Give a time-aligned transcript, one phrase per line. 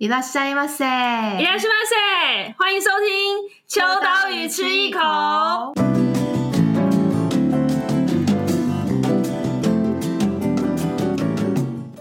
[0.00, 5.00] いらっしゃいませ，いらっしゃいませ，欢迎收听《秋刀鱼吃一口》。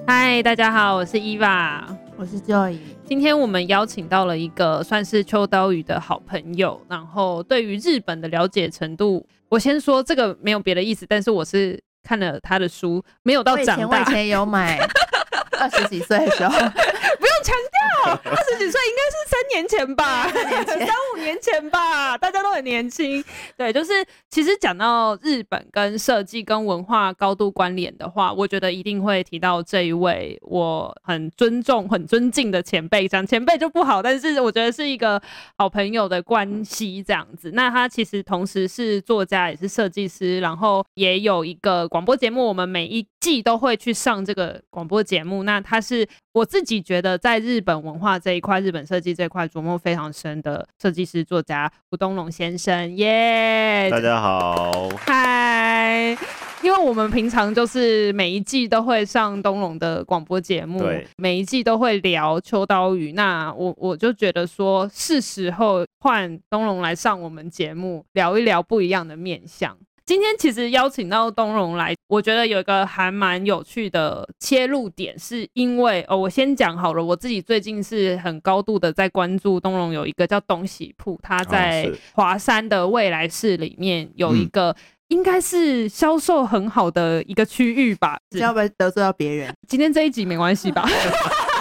[0.05, 1.85] 嗨，大家好，我是伊娃，
[2.17, 2.77] 我是 Joy。
[3.05, 14.79] 今天我们邀请到了一个算是秋刀鱼的好朋友，然后对于日本的了解程度，我先说这个没有别的意思，但是我是看了他的书，没有到长大，我以前有买。
[15.57, 16.71] 二十几岁的时候，不用
[17.42, 17.54] 强
[18.04, 20.28] 调，二十几岁应该是三年前吧，
[20.66, 23.22] 三五年前吧，大家都很年轻。
[23.56, 33.08] 对，就是其实讲到日本跟设计跟文化高度关联的话，我觉得一定会提到这一位我很尊重、很尊敬的前辈。
[33.08, 35.20] 讲前辈就不好，但是我觉得是一个
[35.56, 37.50] 好朋友的关系这样子。
[37.54, 45.42] 那他其实同时是作家，也是设计师，然后也有一个广播节目，我们每一季都会去上这个广播节目。
[45.42, 53.90] 那他是我自己觉得在日本文化这一块、日本设计这一块琢磨非常深的设计师作家吴东龙先生，耶、yeah！
[53.90, 56.16] 大家好，嗨！
[56.62, 63.10] 因为我们平常就是每一季都会上东龙的广播节目，对，每一季都会聊秋刀鱼。
[63.12, 69.76] 那我我就觉得说，是时候换东龙来上我们节目，聊一聊不一样的面向。
[70.10, 84.74] 今天其实邀请到东荣来，我觉得有一个还蛮有趣的切入点，是因为哦，我先讲好了，我自己最近是很高度的在关注东荣有一个叫东喜铺，他在华山的未来市里面有一个
[85.10, 89.54] 应该是销售很好的一个区域吧，要不要得罪到别人？
[89.68, 90.84] 今天这一集没关系吧？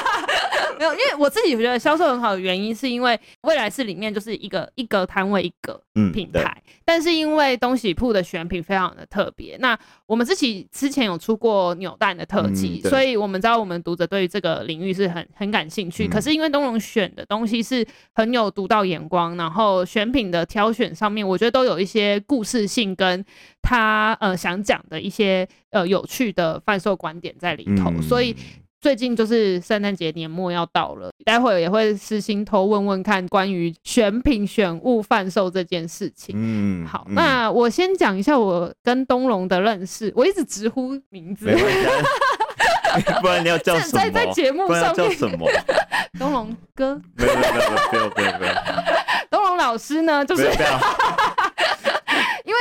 [0.80, 9.58] 没有，因为我自己觉得销售很好的原因，是因为未来市里面就是一个一个摊位一个品牌，嗯，但是因为东喜铺的选品非常的特别。
[9.60, 16.10] 那我们自己之前有出过扭蛋的特辑，嗯，所以我们知道我们读者对于这个领域是很很感兴趣，嗯。
[16.10, 23.26] 可是因为东龙选的东西是很有独到眼光，然后选品的挑选上面，我觉得都有一些故事性，跟
[23.62, 28.34] 他呃想讲的一些呃有趣的贩售观点在里头，嗯，所以。
[28.82, 36.34] 最近就是圣诞节年末要到了，待会儿也会私心偷问问看关于选品选物贩售这件事情。
[36.38, 40.12] 嗯，好，嗯、那我先讲一下我跟东龙的认识。
[40.16, 41.46] 我一直直呼名字，
[43.22, 44.02] 不然你要叫什么？
[44.02, 45.50] 在在节目上面叫什么？
[46.18, 47.00] 东龙哥？
[47.18, 48.54] 没有没有没有没有没有。
[49.30, 50.24] 东龙老师呢？
[50.26, 50.50] 就是。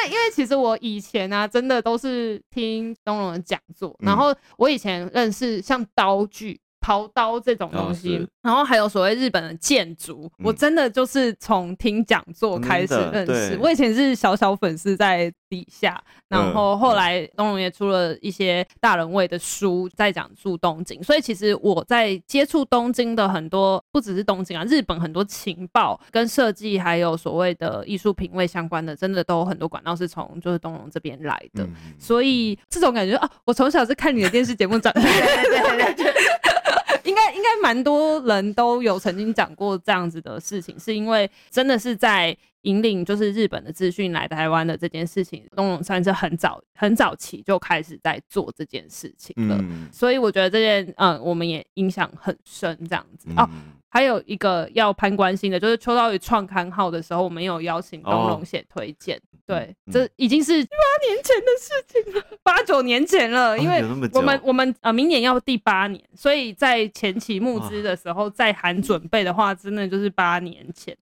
[0.08, 6.60] 因为其实我以前啊，真的都是听东龙的讲座，然后我以前认识像刀具。
[6.80, 13.58] 刨刀这种东西，哦，然后还有所谓日本的建筑，嗯，我真的就是从听讲座开始认识。
[13.60, 21.03] 我以前是小小粉丝在底下，然后后来东龙也出了一些大人味的书，在讲述东京。
[21.03, 31.75] 所以其实我在接触东京的很多，不只是东京啊，日本很多情报跟设计，还有所谓的艺术品味相关的，真的都有很多管道是从就是东龙这边来的，嗯。
[31.98, 35.08] 所以这种感觉啊，我从小是看你的电视节目长大的。
[37.04, 42.37] 应该应该蛮多人都有曾经讲过这样子的事情，是因为真的是在
[42.68, 53.48] 引领就是日本的资讯来台湾的这件事情，东龙算是很早很早期就开始在做这件事情了，嗯、所以我觉得这件嗯我们也影响很深这样子、嗯、哦。
[53.90, 59.16] 还有一个要攀关心的，就是秋刀鱼创刊号的时候，我们有邀请东龙写推荐。
[59.16, 60.76] 哦、对、嗯，这已经是八
[61.06, 61.72] 年前的事
[62.04, 63.58] 情了，八九年前了。
[63.58, 70.94] 因为我们我们呃明年要第八年，所以在前期募资的时候，在含准备的话，真的就是八年前。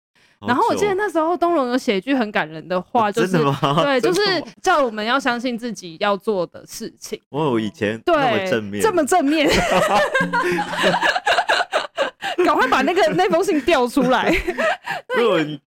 [0.46, 3.38] 然后我记得那时候东荣有写一句很感人的话，就是
[3.82, 4.20] 对，就是
[4.62, 7.20] 叫我们要相信自己要做的事情。
[7.30, 9.50] 我，以前对这么正面，这么正面。
[12.44, 14.30] 赶快把那个那封信调出来。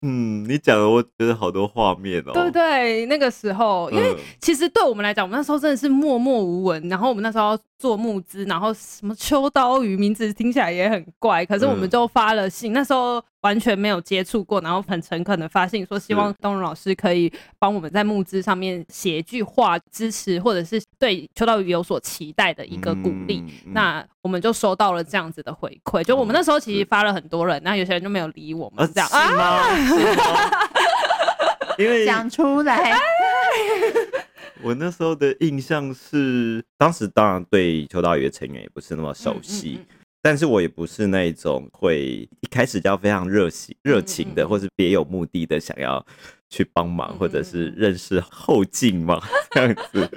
[0.03, 2.32] 嗯，你讲的我觉得好多画面哦。
[2.32, 6.88] 对对，那个时候，因为其实对我们来讲，我们那时候真的是默默无闻。
[6.88, 12.72] 然后我们那时候要做募资，然后什么秋刀鱼名字听起来也很怪，可是我们就发了信。
[12.72, 23.42] 那时候完全没有接触过，然后很诚恳的发信说，希望东荣老师可以帮我们在募资上面写一句话支持，或者是对秋刀鱼有所期待的一个鼓励。
[23.66, 26.04] 那我们就收到了这样子的回馈。
[26.04, 29.88] 就我们那时候其实发了很多人，那有些人就没有理我们这样啊。
[31.79, 32.93] 因 为讲出来，
[34.63, 39.81] 我那时候的印象是，当时当然对秋刀鱼的成员也不是那么熟悉，
[40.21, 46.05] 但是我也不是那种会一开始就要非常热情热情的，或是别有目的的想要
[46.51, 50.11] 去帮忙，或者是认识后进嘛 这样子。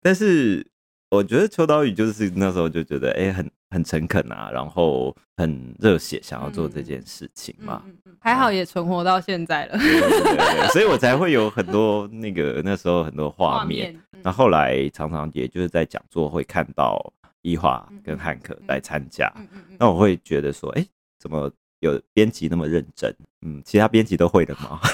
[0.00, 0.64] 但是
[1.10, 7.82] 我觉得秋刀鱼就是那时候就觉得，哎、欸，很很诚恳啊，然后很热血，想要做这件事情嘛。
[7.86, 9.78] 嗯嗯嗯嗯、还好也存活到现在了。
[10.72, 13.98] 所以我才会有很多那个那时候很多画面。
[14.22, 17.00] 那、嗯、后，来常常也就是在讲座会看到
[17.42, 19.32] 伊华跟汉克来参加，
[19.78, 20.88] 那、我会觉得说，哎、欸，
[21.18, 21.50] 怎么？
[21.80, 24.80] 有编辑那么认真，嗯，其他编辑都会的吗？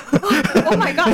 [0.54, 1.12] Oh my god！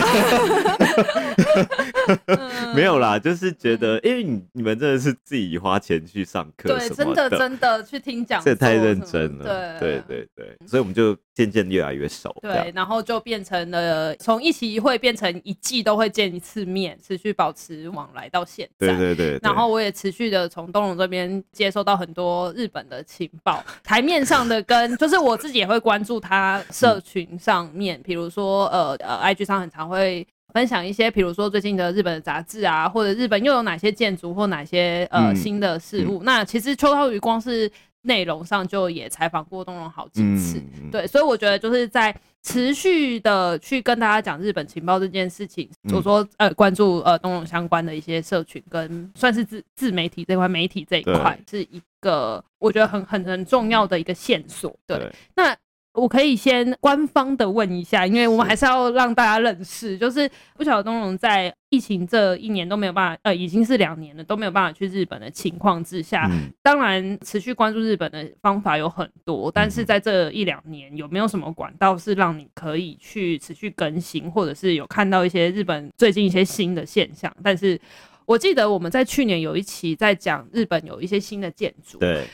[2.76, 25.60] 没有啦，就是觉得，因为你你们真的是自己花钱去上课，对，真的真的去听讲， 这太认真了，对对对对，所以我们就渐渐越来越熟，对，然后就变成了从一期一会变成一季都会见一次面，持续保持往来到现在，对对对，然后我也持续的从东龙这边接收到很多日本的情报，台面上的跟就是我自己。
[25.60, 36.22] 也会关注他社群上面，比如说呃呃，IG 上很常会分享一些，比如说最近的日本的杂志啊，或者日本又有哪些建筑或哪些呃、嗯、新的事物。
[36.22, 37.70] 嗯、那其实秋刀鱼光是
[38.02, 42.12] 内容上就也采访过东龙好几次，嗯、对，所以我觉得就是在
[42.42, 54.74] 持续的去跟大家讲日本情报这件事情，就、嗯、说呃关注呃东龙相关的一些社群跟算是自自媒体这块媒体这一块是一个我觉得很很很重要的一个线索。
[54.86, 55.56] 对，对那。
[55.92, 77.34] 我可以先官方的问一下，因为我们还是要让大家认识，就是不晓得东龙在疫情这一年都没有办法，呃，已经是两年了都没有办法去日本的情况之下，嗯、当然持续关注日本的方法有很多，但是在这一两年有没有什么管道是让你可以去持续更新，或者是有看到一些日本最近一些新的现象？
[77.42, 77.78] 但是
[78.26, 82.24] 我记得我们在去年有一期在讲日本有一些新的建筑，对。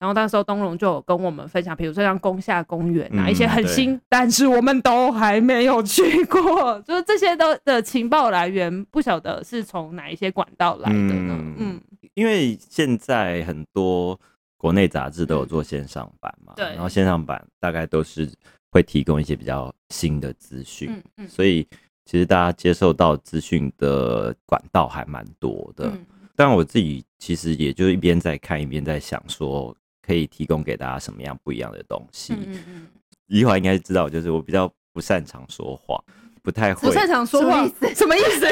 [0.00, 11.36] 然后那时候东龙就有跟我们分享，比如说像宫下公园啊，一些很新，但是我们都还没有去过，就是这些都的情报来源，不晓得是从哪一些管道来的呢？
[11.38, 11.80] 嗯，嗯
[12.14, 14.18] 因为现在很多
[14.56, 18.26] 国内杂志都有做线上版嘛，对，然后线上版大概都是
[18.70, 21.62] 会提供一些比较新的资讯，嗯嗯，所以
[22.06, 25.92] 其实大家接受到资讯的管道还蛮多的。
[26.34, 29.76] 但我自己其实也就一边在看，一边在想说。
[30.10, 32.34] 可以提供给大家什么样不一样的东西？
[32.34, 32.86] 嗯嗯，
[33.28, 36.02] 宜华应该知道，就是我比较不擅长说话，
[36.42, 36.88] 不太会。
[36.88, 37.64] 不擅长说话，
[37.94, 38.48] 什么意思？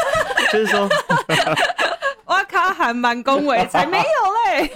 [0.50, 0.88] 就是说，
[2.32, 4.70] 哇卡还蛮恭维， 才没有嘞！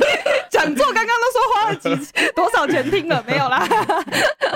[0.51, 3.67] 讲座刚刚都说花了几多少钱听了，没有啦。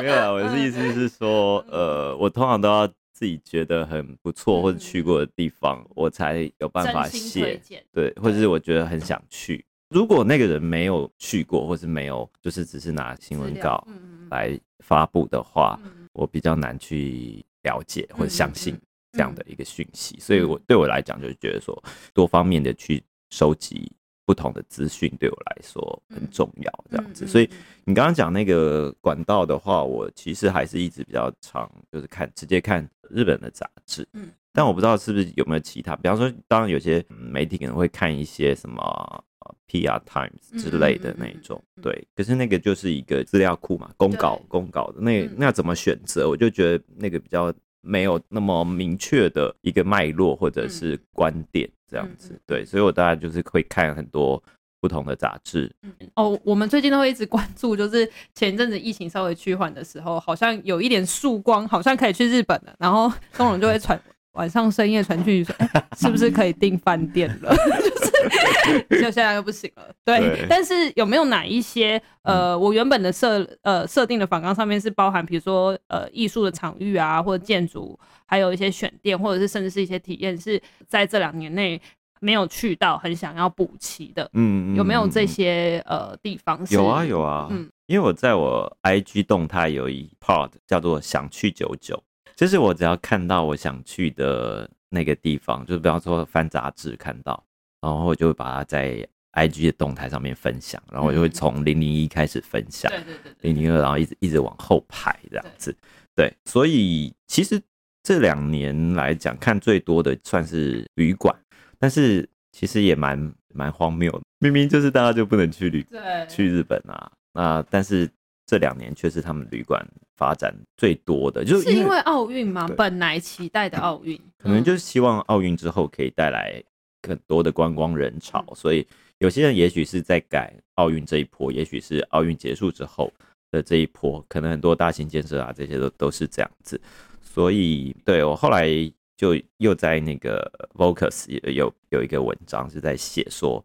[0.03, 7.59] 没有啦，我的意思是说，呃，我通常都要自己觉得很不错或者去过的地方，我才有办法写。
[7.91, 9.65] 对，或者是我觉得很想去。
[9.91, 13.85] 如果那个人没有去过，或是没有，就是只是拿新闻稿
[14.31, 15.79] 来发布的话，
[16.13, 18.79] 我比较难去了解或者相信
[19.13, 20.17] 这样的一个讯息。
[20.21, 21.77] 所以，我对我来讲，就是觉得说，
[22.15, 23.91] 多方面的去收集
[24.25, 26.85] 不同的资讯，对我来说很重要。
[26.89, 27.51] 这样子，所以
[27.85, 34.07] 你刚刚讲那个管道的话，我其实还是一直比较常，就是看直接看日本的杂志。
[34.53, 39.25] 但我不知道是不是有没有其他，比方说，当然有些媒体可能会看一些什么。
[39.69, 46.29] PR Times 之类的那一种，嗯嗯嗯、对，可是那个就是一个资料库嘛，公稿公稿的那那怎么选择？
[46.29, 54.43] 我就觉得那个比较没有那么明确的一个脉络或者是观点这样子，嗯、对，所以我大概就是会看很多
[54.81, 55.71] 不同的杂志。
[56.15, 64.01] 哦，我们最近都会一直关注，就是前一阵子疫情稍微趋缓的时候，好像有一点曙光，好像可以去日本了，然后东龙就会传。
[64.35, 67.53] 晚上深夜传去说，欸，是不是可以订饭店了？
[68.91, 69.93] 就现在又不行了。
[70.05, 81.81] 对，对但是有没有哪一些呃，我原本的设呃设定的访纲上面是包含，比如说呃艺术的场域啊，或者建筑，还有一些选店，或者是甚至是一些体验，是在这两年内
[82.21, 84.29] 没有去到，很想要补齐的。
[84.35, 86.75] 嗯，有没有这些呃地方是？
[86.75, 92.03] 有啊有啊，嗯，因为我在我 IG 动态有一 part 叫做想去九九。
[92.37, 97.45] 就是我只要看到我想去的那个地方，就是比方说翻杂志看到，
[97.81, 105.77] 然后我就会把它在 IG 的动态上面分享，然后我就会从零零一开始分享，对对对，零零二，然后一直一直往后排这样子，
[106.15, 107.61] 对，所以其实
[108.03, 111.35] 这两年来讲看最多的算是旅馆，
[111.79, 118.11] 但是其实也蛮蛮荒谬的，明明就是大家就不能去旅对去日本啊，那但是。
[118.47, 119.81] 这两年却是他们旅馆
[120.17, 122.67] 发展最多的，就是因为奥运嘛？
[122.77, 126.61] 本来期待的奥运，可能就是希望奥运之后可以带来
[127.01, 128.87] 更多的观光人潮，嗯、所以
[129.19, 133.13] 有些人也许是在改奥运这一波，也许是奥运结束之后
[133.51, 136.81] 的这一波，可能很多大型建设啊这些都都是这样子，
[137.21, 138.69] 所以对我后来
[139.17, 143.63] 就又在那个 Vocus 有有一个文章是在写说，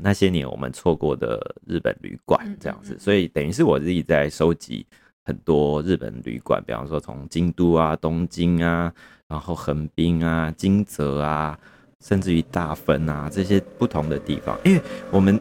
[0.00, 4.86] 那些年我们错过的日本旅馆这样子，所以等于是我自己在收集
[5.24, 8.92] 很多日本旅馆，比方说从京都啊、东京啊，
[9.28, 11.58] 然后横滨啊、金泽啊，
[12.02, 15.40] 甚至于大分啊这些不同的地方，因为我们。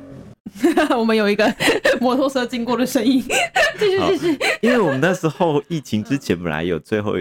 [0.97, 1.45] 我们有一个
[2.01, 3.23] 摩托车经过的声音，
[3.77, 4.39] 继续继续。
[4.59, 7.13] 因为我们那时候疫情之前本来有最后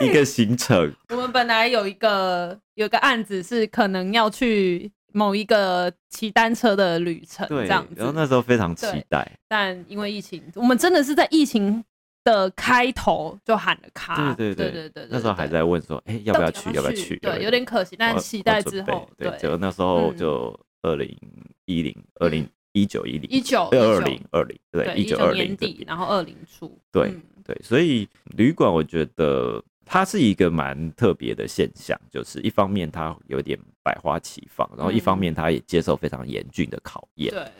[0.00, 7.94] 一个行程，我们本来有一个有一个案子是可能要去某一个骑单车的旅程，这样子。
[7.96, 11.84] 然后那时候非常期待，但因为疫情，我们真的是在疫情
[12.24, 14.34] 的开头就喊了卡。
[14.34, 16.70] 对对对对对，那时候还在问说，哎，要不要去？
[16.72, 17.16] 要不要去？
[17.16, 21.16] 对，有点可惜，但期待之后，对，就那时候就二零
[21.64, 22.48] 一零二零。
[22.74, 37.52] 一九一零一九二零二零对一九二零年底，然后二零初对、嗯、对，所以旅馆我觉得它是一个蛮特别的现象，就是一方面它有点百花齐放，然后一方面它也接受非常严峻的考验，对、嗯、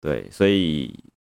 [0.00, 0.92] 对，所以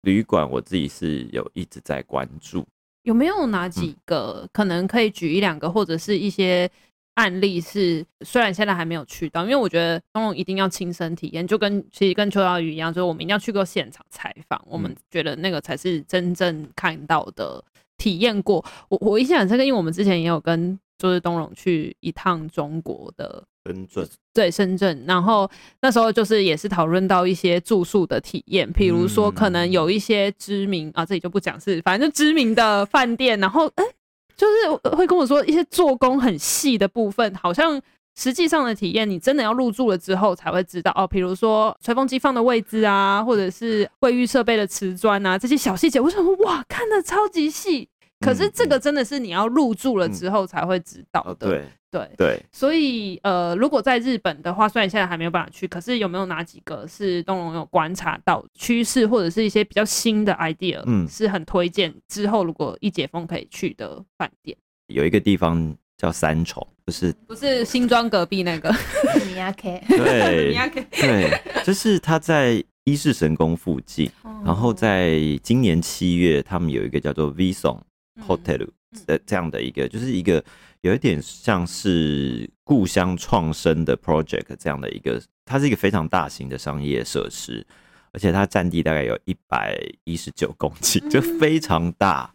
[0.08, 2.66] 旅馆我自己是有一直在关注，
[3.02, 6.70] 有没有哪几个、嗯、可能可以举一两个，或者是一些。
[7.18, 17.60] 案例是，虽然现在还没有去到，因为我觉得东龙一定要亲身体验，就跟其实跟秋刀鱼一样，就是我们一定要去过现场采访，我们觉得那个才是真正看到的、
[17.96, 18.64] 体验过。
[18.88, 25.48] 我我印象很深刻，因为我们之前也有跟就是东龙去一趟中国的深圳，对深圳，然后
[25.82, 33.84] 那时候就是也是讨论到一些住宿的体验，比如说可能有一些知名啊，这里就不讲是，反正就知名的饭店，然后哎。
[33.84, 33.94] 欸
[34.38, 37.82] 就是会跟我说一些做工很细的部分，好像
[38.16, 41.04] 实际上的体验，你真的要入住了之后才会知道哦。
[41.04, 47.88] 比如说吹风机放的位置啊，或者是卫浴设备的瓷砖啊，这些小细节，我想说哇，看的超级细。
[48.20, 51.48] 可是这个真的是你要入住了之后才会知道的。
[51.48, 52.42] 对对对。
[52.50, 64.56] 所以呃，如果在日本的话，虽然现在还没有办法去，可是有没有哪几个是东龙有观察到趋势，或者是一些比较新的 idea，嗯，是很推荐之后如果一解封可以去的饭店？
[64.88, 68.74] 有一个地方叫三重，不是不是新庄隔壁那个
[69.26, 74.10] 米亚 K，对，米亚 K，对，就是他在伊势神宫附近，
[74.44, 77.78] 然后在今年七月，他们有一个叫做 VISON。
[78.26, 78.68] Hotel
[79.06, 80.42] 的这样的一个，就是一个
[80.80, 87.66] 有一点像是故乡创生的 project 这样的一个，它是一个非常大型的商业设施，
[88.12, 92.32] 而且它占地大概有一百一十九公顷，就非常大。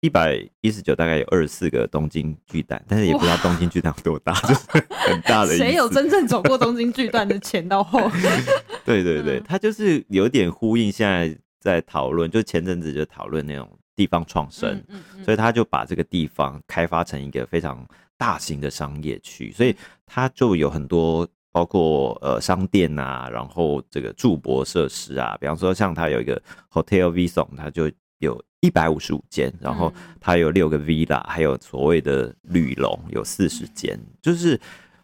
[0.00, 5.56] 一百一十九大概有二十四个东京巨蛋，但是也不知道东京巨蛋有多大， 就是很大的。
[5.56, 8.10] 谁有真正走过东京巨蛋的前到后？
[8.84, 13.70] 对对对，它就是有点呼应现在在讨论，就前阵子就讨论那种。
[13.94, 34.58] 地方创生，嗯嗯嗯，所以他就把这个地方开发成一个非常大型的商业区，所以他就有很多包括呃商店啊，然后这个住泊设施啊，比方说像他有一个 Hotel Vison，它就有一百五十五间，然后他有六个 Villa，还有所谓的旅笼有四十间，就是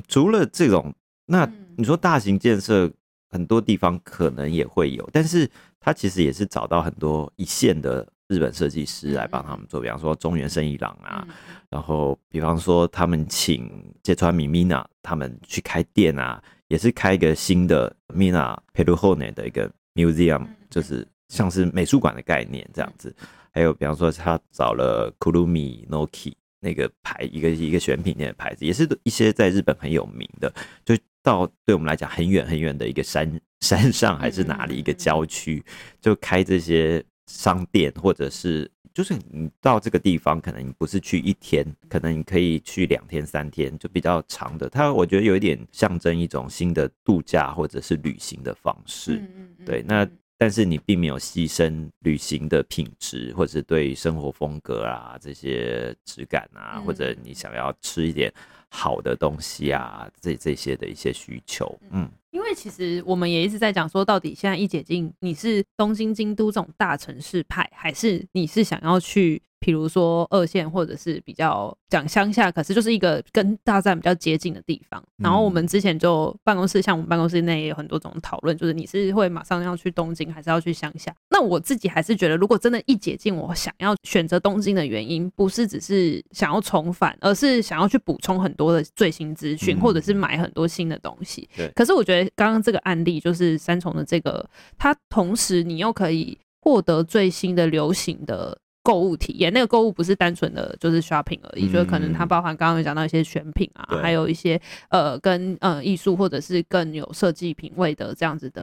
[0.07, 0.95] 除了这种，
[1.27, 2.91] 那你说大型建设
[3.29, 8.09] 很多地方可能也会有，但是他其实也是找到很多一线的。
[8.29, 11.27] 日本设计师来帮他们做，比方说中原圣一郎啊，
[11.71, 13.71] 然后比方说他们请
[14.03, 23.15] 芥川米 Mina 他们去开店啊，也是开一个新的 Mina Peruhonen 的一个 museum，就是像是美术馆的概念这样子。
[23.51, 30.53] 还有比方说他找了 Kurumi Noki 那个牌，一个一个选品店的牌子，也是一些在日本很有名的，
[30.85, 35.65] 就到对我们来讲很远很远的一个山山上还是哪里一个郊区，
[35.99, 37.03] 就开这些。
[37.29, 44.69] 商店，或者是就是你到这个地方，可能你不是去一天，可能你可以去两天、三天，就比较长的。
[44.69, 49.23] 它我觉得有一点象征一种新的度假或者是旅行的方式。
[49.37, 58.33] 嗯对，那但是你并没有牺牲旅行的品质，或者是对生活风格啊这些质感啊，或者你想要吃一点
[58.69, 62.11] 好的东西啊，这这些的一些需求，嗯。
[62.39, 69.43] 因为其实我们也一直在讲说，到底现在一解禁，你是东京、京都这种大城市派，还是你是想要去？
[69.61, 75.03] 比如说二线或者是比较讲乡下，可是就是一个跟大自然比较接近的地方。
[75.17, 81.15] 然后我们之前就办公室，像我们办公室内也有很多种讨论，就是你是会马上要去东京，还是要去乡下？
[81.31, 91.49] 那我自己还是觉得，如果真的一解禁，我想要选择东京的原因，不是只是想要重返，而是想要去补充很多的最新资讯，或者是买很多新的东西。
[91.57, 91.69] 对。
[91.75, 94.49] 可是我觉得刚刚这个案例就是三重的这个，
[94.79, 98.57] 它同时你又可以获得最新的流行的。
[98.89, 99.53] 购物体验。
[99.53, 108.63] 那个购物不是单纯的就是 shopping 而已，嗯、就是可能它包含刚刚有讲到一些选品啊，还有一些呃跟呃艺术或者是更有设计品味的这样子的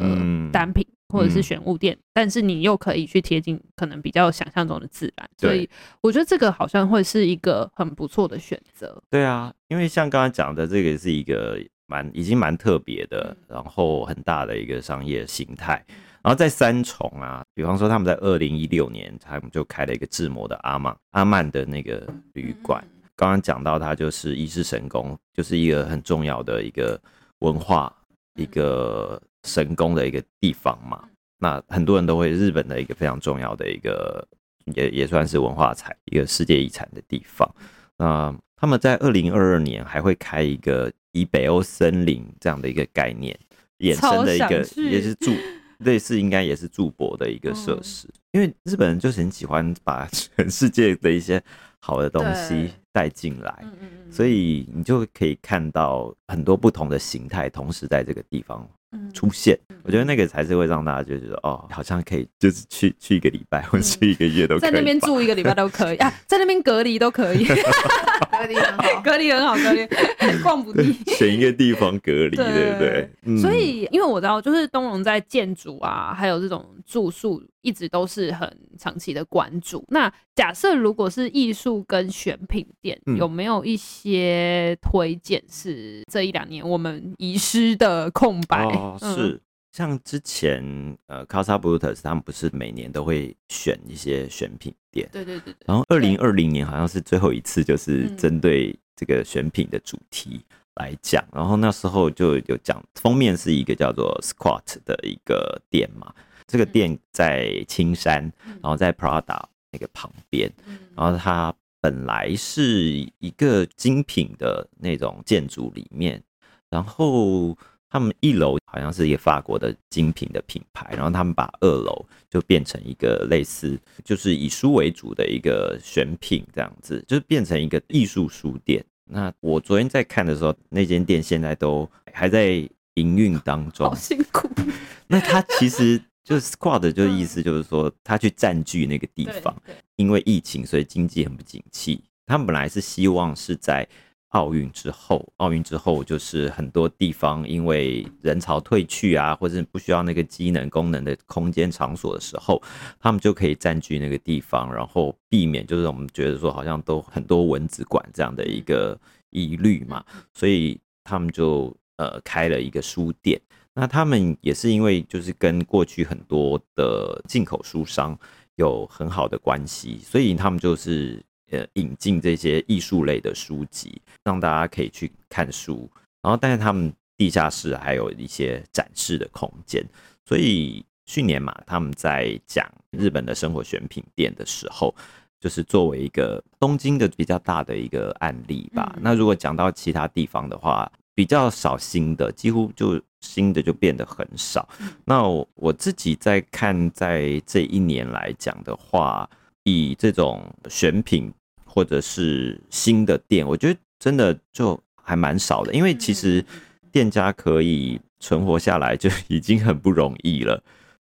[0.52, 0.84] 单品。
[0.90, 5.70] 嗯或者是选物店，嗯、但是你又可以去贴近可能比较想象中的自然，所以
[6.02, 9.02] 我觉得这个好像会是一个很不错的选择。
[9.12, 15.86] 对啊，因为像刚刚讲的，这个是一个蛮已经蛮特别的，然后很大的一个商业形态。
[16.26, 22.84] 然后在三重啊，比方说他们在二零一六年，他们就开了一个智摩的阿曼阿曼的那个旅馆。
[23.16, 27.00] 刚刚讲到它就是伊势神宫，就是一个很重要的一个
[27.40, 27.96] 文化
[28.34, 29.22] 一个。
[29.48, 34.28] 神宫的一个地方嘛，那很多人都会日本的一个非常重要的一个，
[34.74, 37.48] 也也算是文化财，一个世界遗产的地方。
[37.96, 43.40] 那他们在二零二二年还会开一个以北欧森林这样的一个概念
[43.78, 45.32] 衍生的一个，也是住
[45.80, 48.08] 类似应该也是驻博的一个设施。
[48.32, 51.42] 因为日本人就是很喜欢把 全世界的一些
[51.80, 53.66] 好的东西带进来，
[54.12, 58.68] 所以你就可以看到很多不同的形态同时在这个地方。
[59.14, 65.98] 出现，我觉得那个才是会让大家就觉得哦，好像可以，就是去去一个礼拜或者去一个月都可以，在那边住一个礼拜都可以。
[65.98, 69.88] 啊， 在那边隔离都可以，隔离很好，隔离很好，隔离。
[70.42, 73.10] 逛不腻，选一个地方隔离， 对，不对？
[73.24, 79.86] 嗯、所以，因为我知道，就是东龙在建筑啊，还有这种住宿，一直都是很长期的关注。
[79.88, 88.66] 那假设如果是艺术跟选品店，嗯、有没有一些推荐是这一两年我们遗失的空白？
[88.66, 95.08] 哦、是、嗯、像之前呃，Casa Brutus 他们不是每年都会选一些选品店？
[95.12, 95.56] 对对对，对。
[95.66, 100.42] 然后二零二零年好像是最后一次，就是针对这个选品的主题
[100.76, 101.24] 来讲。
[101.32, 106.14] 嗯、然后那时候就有讲封面是一个叫做 Squat 的一个店嘛。
[106.46, 109.42] 这个店在青山，然后在 Prada
[109.76, 110.50] 那个旁边，
[110.96, 116.24] 然后它本来是一个精品的那种建筑里面，
[116.70, 117.58] 然后
[117.90, 128.82] 他们一楼好像是一个法国的精品的品牌，然后他们把二楼就变成一个类似就是以书为主的一个选品这样子，就是变成一个艺术书店。
[129.04, 134.50] 那我昨天在看的时候，那间店现在都还在营运当中，好辛苦。
[135.08, 136.02] 那它其实。
[136.26, 139.56] 就是 squad 就意思就是说，他去占据那个地方，
[139.96, 142.04] 因为疫情，所以经济很不景气。
[142.26, 143.88] 他们本来是希望是在
[144.30, 152.60] 奥运之后，奥运之后就是很多地方因为人潮退去啊，或者不需要那个机能功能的空间场所的时候，
[153.00, 163.40] 他们就可以占据那个地方，然后避免就是我们觉得说好像都很多蚊子馆这样的一个疑虑嘛，所以他们就呃开了一个书店。
[163.76, 168.18] 那他们也是因为就是跟过去很多的进口书商
[168.56, 175.90] 有很好的关系，所以他们就是呃引进这些艺术类的书籍，让大家可以去看书。
[176.22, 179.86] 然后，但是他们地下室还有一些展示的空间。
[180.26, 184.96] 所以去年嘛，他们在讲日本的生活选品店的时候，
[185.40, 188.98] 就是作为一个东京的比较大的一个案例吧。
[189.02, 193.02] 那如果讲到其他地方的话，比较少新的，几乎就。
[193.22, 194.70] 新的就变得很少。
[195.04, 199.28] 那我我自己在看，在这一年来讲的话，
[199.64, 201.34] 以这种选品
[201.66, 205.74] 或者是新的店，我觉得真的就还蛮少的。
[205.74, 206.46] 因为其实
[206.92, 210.64] 店家可以存活下来就 已经很不容易了，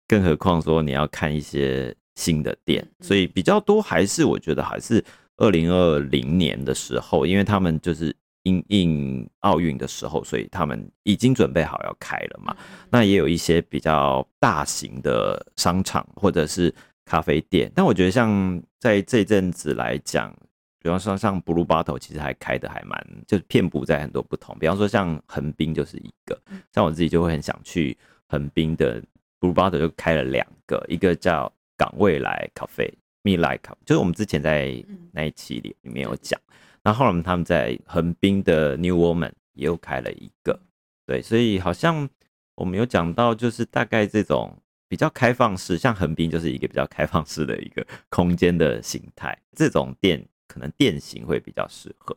[0.09, 5.05] 更何况说你要看一些新的店，所以比较多还是我觉得还是
[5.37, 8.13] 二零二零年的时候，因为他们就是。
[8.45, 12.57] 因应奥运的时候，所以他们已经准备好要开了嘛。
[12.91, 16.75] 那也有一些比较大型的商场或者是
[17.05, 20.35] 咖啡店，但我觉得像在这阵子来讲，
[20.81, 24.57] 比方说像 Blue Bottle，其实还开的还蛮，就是遍布在很多不同。
[24.59, 26.41] 比方说像横滨就是一个，
[26.73, 27.97] 像我自己就会很想去
[28.29, 29.03] 横滨的
[29.41, 36.41] Blue Bottle 就开了两个，一个叫港未来咖啡 Me Like，就是我们之前在那一期里里面有讲。
[36.83, 40.59] 然后后来他们在横滨的 New Woman 也又开了一个，
[41.07, 42.09] 对，所以好像
[42.55, 44.57] 我们有讲到，就是大概这种
[44.89, 52.17] 比较开放式，像横滨就是一个比较开放式的一个空间的形态，这种店可能店型会比较适合。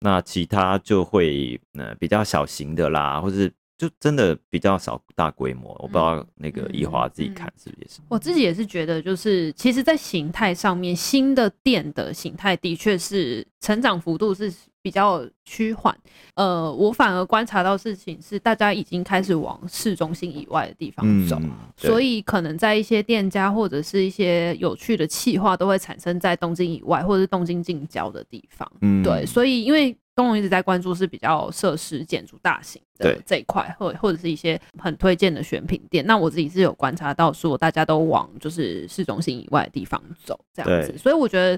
[0.00, 3.52] 那其他就会呃比较小型的啦，或是。
[3.78, 8.00] 就真的比较少大规模，我不知道那个宜华自己看是不是也是。
[8.08, 15.96] 我自己也是觉得，就是其实，在形态上面，新的店的形态的确是成长幅度是比较趋缓。
[16.34, 28.68] 呃，我反而观察到事情是，大家已经开始往市中心以外的地方走，嗯、所以可能在一些店家或者是一些有趣的企划，都会产生在东京以外或者是东京近郊的地方。
[28.80, 29.96] 嗯，对，所以因为。
[30.18, 36.04] 东龙一直在关注是比较设施建筑大型的这一块，或或者是一些很推荐的选品店。
[36.04, 41.56] 那我自己是有观察到，说大家都往就是市中心以外的地方走这样子，所以我觉得。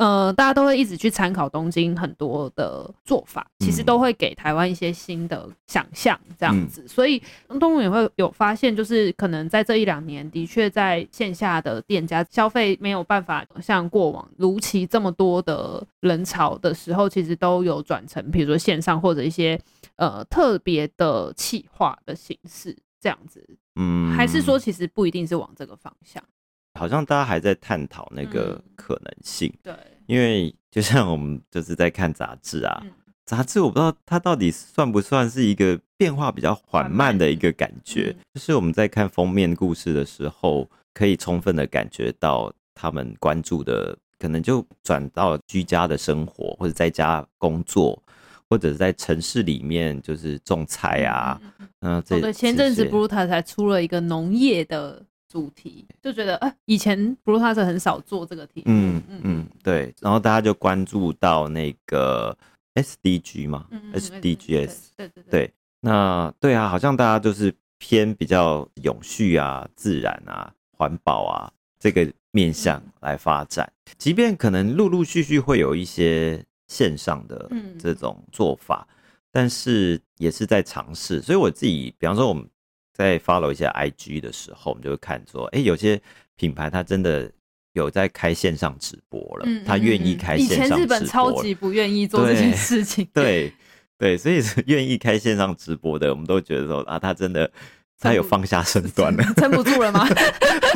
[0.00, 6.80] 呃，大家都会一直去参考东京很多的做法，其实都会给台湾一些新的想象这样子。
[6.80, 19.60] 嗯、所以东东也会有发现，就是可能在这一两年，的确在线下的店家消费没有办法像过往如期这么多的人潮的时候，其实都有转成，比如说线上或者一些
[19.96, 23.46] 呃特别的企划的形式这样子。
[23.76, 26.24] 嗯，还是说其实不一定是往这个方向。
[26.74, 29.74] 好像大家还在探讨那个可能性，对，
[30.06, 32.82] 因为就像我们就是在看杂志啊，
[33.26, 48.00] 杂志我不知道它到底算不算是一个变化比较缓慢的一个感觉，就是我们在看封面故事的时候，可以充分的感觉到他们关注的可能就转到居家的生活，或者在家工作，
[48.48, 51.40] 或者是在城市里面就是种菜啊，
[51.80, 55.04] 嗯，这对，前阵子 Brutus 才出了一个农业的。
[55.30, 59.20] 主题就觉得，呃，以前 Brutus 很少做这个题，嗯嗯。
[59.22, 62.36] 嗯，对，然后大家就关注到那个
[62.74, 78.84] SDG 嘛，SDGs，对对对，那对啊，好像大家就是偏比较永续啊、自然啊、环保啊这个面向来发展，即便可能陆陆续续会有一些线上的这种做法，
[79.30, 82.44] 但是也是在尝试，所以我自己，比方说我们。
[83.00, 85.98] 在 follow 一些 IG 的时候，我们就会看说，哎、欸，有些
[86.36, 87.30] 品牌它真的
[87.72, 90.66] 有在开线上直播了，嗯嗯嗯，他愿意开线上直播。
[90.66, 93.50] 以前日本超级不愿意做这件事情， 对
[93.96, 97.50] 对，对，所以愿意开线上直播的，我们都觉得说啊，他真的
[97.98, 100.06] 他有放下身段了， 撑不住了吗？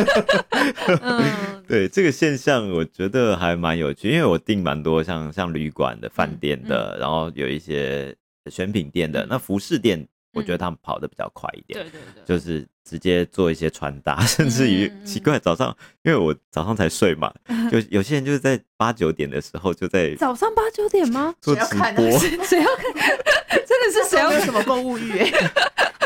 [1.02, 8.16] 嗯，对这个现象，我觉得还蛮有趣，因为我订蛮多像像旅馆的、饭店的，然后有一些
[8.50, 10.08] 选品店的，嗯、那服饰店。
[10.34, 17.32] 我觉得他们跑得比较快一点，对对对，就是直接做一些穿搭，甚至于奇怪，早上因为我早上才睡嘛，
[17.70, 21.34] 就 有些人就是在八九点的时候就在早上八九点吗？
[21.40, 22.94] 做直播， 谁要看？
[23.66, 25.12] 真的是谁要什么购物欲？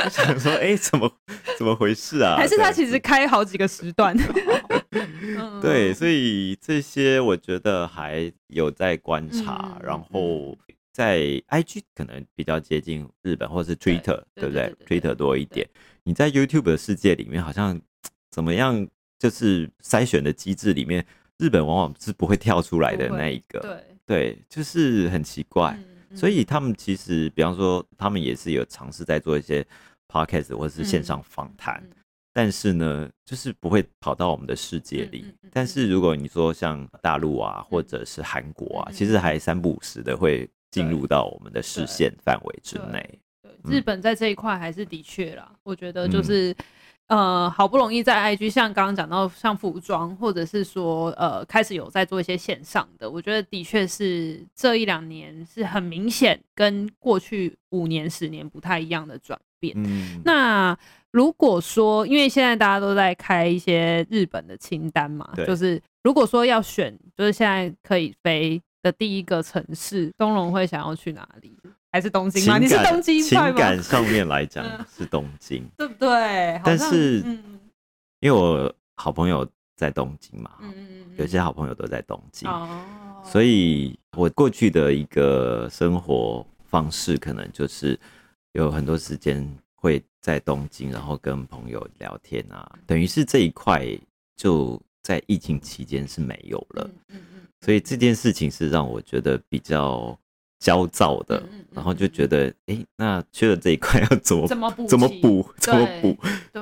[0.05, 1.11] 我想说，哎，怎么
[1.59, 2.37] 怎么回事啊？
[2.37, 4.17] 还是他其实开好几个时段？
[5.61, 10.57] 对，所以这些我觉得还有在观察，然后。
[10.99, 15.65] 在 IG 可能比较接近日本，或是 Twitter，对不对？Twitter 多一点。
[16.03, 17.81] 你在 YouTube 的世界里面，好像
[18.33, 18.85] 怎么样？
[19.17, 21.07] 就是筛选的机制里面，
[21.39, 23.61] 日本往往是不会跳出来的那一个。
[23.61, 25.79] 对对，就是很奇怪。
[26.17, 29.65] 所以他们其实，比方说，他们也是有尝试在做一些
[30.09, 31.81] Podcast 或者是线上访谈，
[32.33, 35.33] 但是呢，就是不会跑到我们的世界里。
[35.53, 40.49] 但是如果你说像大陆啊，或者是韩国啊，其实还三不五时的会。
[40.71, 43.19] 进入到我们的视线范围之内。
[43.43, 45.51] 对，日本在这一块还是的确啦。
[45.63, 46.55] 我觉得就是，
[47.07, 59.75] 呃，好不容易在 IG，像刚刚讲到像服装，或者是说，呃，开始有在做一些线上的，我觉得的确是这一两年是很明显跟过去五年、十年不太一样的转变。
[59.77, 60.79] 嗯，那
[61.11, 68.61] 如果说，因为现在大家都在开一些日本的清单嘛，就是如果说要选，就是现在可以飞。
[68.83, 71.59] 的第一个城市，东龙会想要去哪里？
[71.91, 72.59] 还是东京吗？
[72.59, 73.23] 你是东京？
[73.23, 74.65] 情感上面来讲
[74.95, 76.61] 是东京，对不对？
[76.63, 77.21] 但是，
[78.21, 80.51] 因为我好朋友在东京嘛，
[81.17, 82.49] 有些好朋友都在东京，
[83.25, 87.99] 所以我过去的一个生活方式，可能就是
[88.53, 93.87] 有很多时间会在东京，然后跟朋友聊天啊，等于是这一块
[94.37, 96.91] 就在疫情期间是没有了。
[97.61, 100.19] 所以这件事情是让我觉得比较
[100.61, 104.87] 焦躁的，嗯嗯嗯、然后就觉得，哎、欸，那缺了这一块 要怎么怎么补？
[104.87, 105.49] 怎么补？
[105.59, 106.17] 怎么补？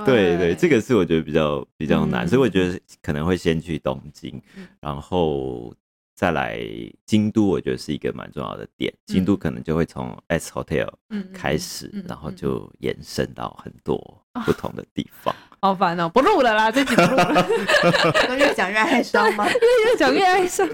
[0.05, 5.75] 对对，这个是我觉得比较比较难，嗯、所以我觉得可能会先去东京，嗯、然后
[6.15, 6.61] 再来
[7.05, 8.93] 京都，我觉得是一个蛮重要的点。
[8.93, 10.91] 嗯、京都可能就会从 S Hotel
[11.33, 15.35] 开始，然后就延伸到很多不同的地方。
[15.59, 17.49] 好烦哦，不录了啦，这集不录了。
[18.39, 19.45] 越讲越哀伤吗？
[19.51, 20.69] 越讲越哀伤。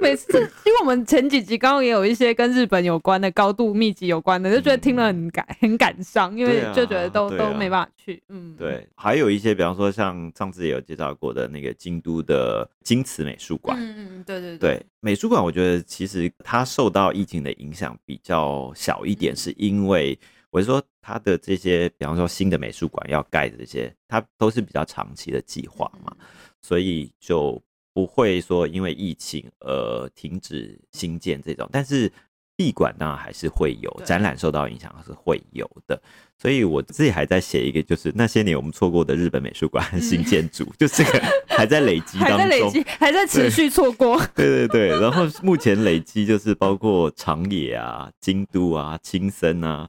[0.00, 8.20] 每次，因为我们前几集刚刚也有一些跟日本有关的、高度密集有关的，就觉得听了很感很感伤，因为就觉得都、都没办法去。
[8.30, 8.88] 嗯，对。
[8.96, 13.76] 还有一些，比方说像上次也有介绍过的那个京都的京瓷美术馆。
[13.78, 14.70] 嗯嗯，对对对。
[14.76, 20.18] 对美术馆，我觉得其实它受到疫情的影响比较小一点，是因为。
[20.52, 26.14] 我是说，他的这些，比方说新的美术馆要盖的这些，它都是比较长期的计划嘛，
[26.60, 27.60] 所以就
[27.94, 31.66] 不会说因为疫情而停止新建这种。
[31.72, 32.12] 但是
[32.54, 35.98] 闭馆当然还是会有，展览受到影响是会有的。
[36.36, 44.20] 所以我自己还在写一个，就是那些年我们错过的日本美术馆新建筑，就这个 还在累积当中，还在累积，还在持续错过。
[44.34, 49.88] 对对对，然后目前累积就是包括长野啊、京都啊、青森啊。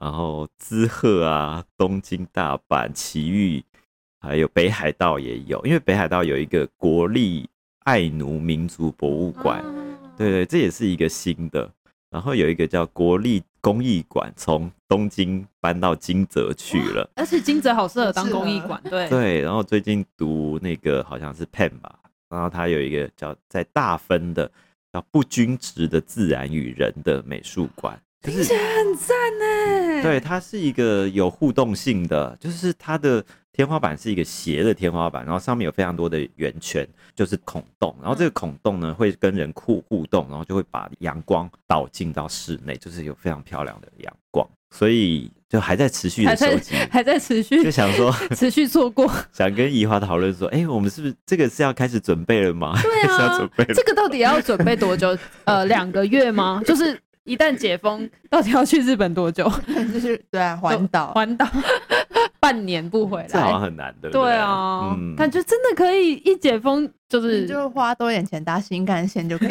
[0.00, 3.62] 然后滋贺啊，东京、大阪、埼玉，
[4.18, 7.46] 还有北海道也有，因为北海道有一个国立
[7.84, 9.62] 爱奴民族博物馆，
[10.16, 11.70] 对对，这也是一个新的。
[12.08, 19.40] 然后有一个叫国立工艺馆，从东京搬到金泽去了，而且金泽好适合当工艺馆， 对对。
[19.42, 21.94] 然后最近读那个好像是 Pen 吧，
[22.30, 24.50] 然后它有一个叫在大分的
[24.92, 28.00] 叫不均值的自然与人的美术馆。
[28.22, 30.02] 听起来很赞呢。
[30.02, 52.78] 对，它是一个有互动性的，就是它的天花板是一个斜的天花板，然后上面有非常多的圆圈，就是孔洞，然后这个孔洞呢会跟人互互动，然后就会把阳光导进到室内，就是有非常漂亮的阳光，所以就还在持续的收集，还在持续，就想说 持续错过， 想跟怡华讨论说，哎、欸，我们是不是这个是要开始准备了吗？
[52.82, 55.16] 对啊， 要准备了，这个到底要准备多久？
[55.44, 56.62] 呃，两个月吗？
[56.66, 57.00] 就是。
[57.24, 59.44] 一旦解封， 到底要去日本多久？
[59.92, 61.46] 就是对啊，环岛，环岛
[62.40, 64.10] 半年不回来，这好像很难的。
[64.10, 69.50] 对啊，嗯，感觉真的可以一解封，就是就花多点钱搭新干线就可以。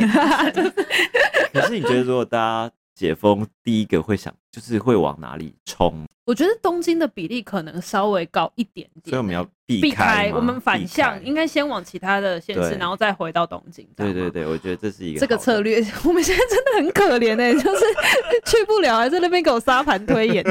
[1.53, 6.03] 可是你觉得，如果大家解封，第一个会想，就是会往哪里冲？
[6.25, 13.87] 我觉得东京的比例可能稍微高一点点，所以我们要避开，避开我们反向，应该先往其他的县市，然后再回到东京。
[13.95, 15.77] 对对对，我觉得这是一个这个策略。
[16.03, 17.85] 我们现在真的很可怜哎、欸， 就是
[18.45, 20.43] 去不了，还在那边给我沙盘推演。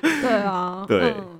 [0.00, 1.12] 对啊，对。
[1.18, 1.33] 嗯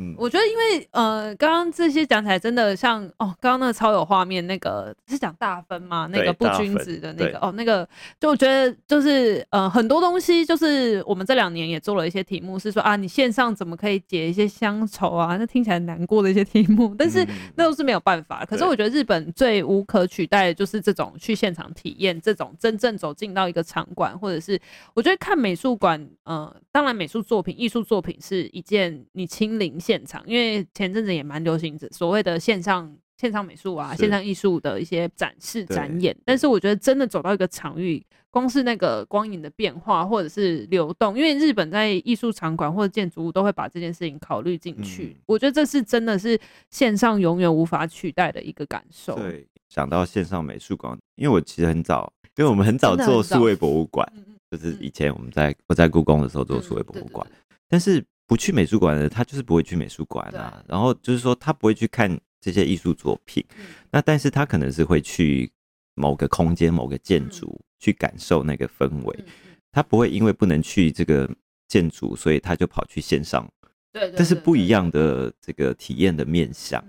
[0.00, 6.08] 嗯，我觉得因为呃，刚刚这些讲起来真的像哦，刚刚那个超有画面，那个是讲大分吗？
[6.12, 7.86] 那个不均质的那个哦，那个
[8.20, 15.36] 就我觉得就是呃，很多东西就是我们这两年也做了一些题目，是说啊，你线上怎么可以解一些乡愁啊？
[15.36, 18.44] 那听起来难过的一些题目，但是那都是没有办法。
[18.44, 24.60] 可是我觉得日本最无可取代的就是这种去现场体验，这种真正走进到一个场馆，或者是
[24.94, 29.76] 我觉得看美术馆，呃，当然美术作品、艺术作品是一件你亲临。
[29.88, 36.14] 现场，因为前阵子也蛮流行所谓的线上线上美术啊，线上艺术的一些展示展演。
[36.26, 45.16] 但是我觉得真的走到一个场域，光是那个光影的变化或者是流动，因为日本在艺术场馆或者建筑物都会把这件事情考虑进去。
[45.16, 45.22] 嗯。
[45.24, 49.14] 我觉得这是真的是线上永远无法取代的一个感受。
[49.14, 54.06] 对，想到线上美术馆，因为我其实很早，因为我们很早做数位博物馆，
[54.50, 57.26] 就是以前我们在我在故宫的时候做数位博物馆，
[57.66, 58.04] 但是。
[58.28, 60.62] 不去美术馆的，他就是不会去美术馆啊。
[60.68, 63.42] 然后就是说，他不会去看这些艺术作品。
[63.90, 65.50] 那但是他可能是会去
[65.94, 69.24] 某个空间、某个建筑去感受那个氛围。
[69.72, 71.28] 他不会因为不能去这个
[71.68, 73.50] 建筑，所以他就跑去线上。
[73.92, 76.84] 对，这是不一样的这个体验的面向。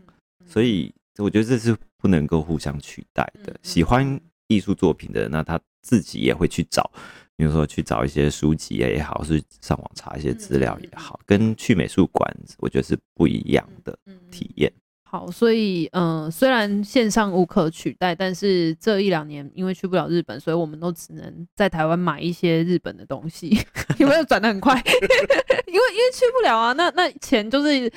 [0.45, 3.57] 所以我觉得这是不能够互相取代的。
[3.63, 6.91] 喜欢艺术作品的，那他自己也会去找。
[7.39, 13.97] 比如说去找一些书籍也好，是上网查一些资料也好，跟去美术馆，我觉得是不一样的
[14.29, 14.69] 体验。
[15.03, 23.57] 好，所以嗯、呃，虽然线上无可取代，但是这一两年因为去不了日本，所以我们都只能在台湾买一些日本的东西。
[23.99, 24.75] 有没有转的很快？
[25.65, 27.89] 因为因为去不了啊，那那钱就是。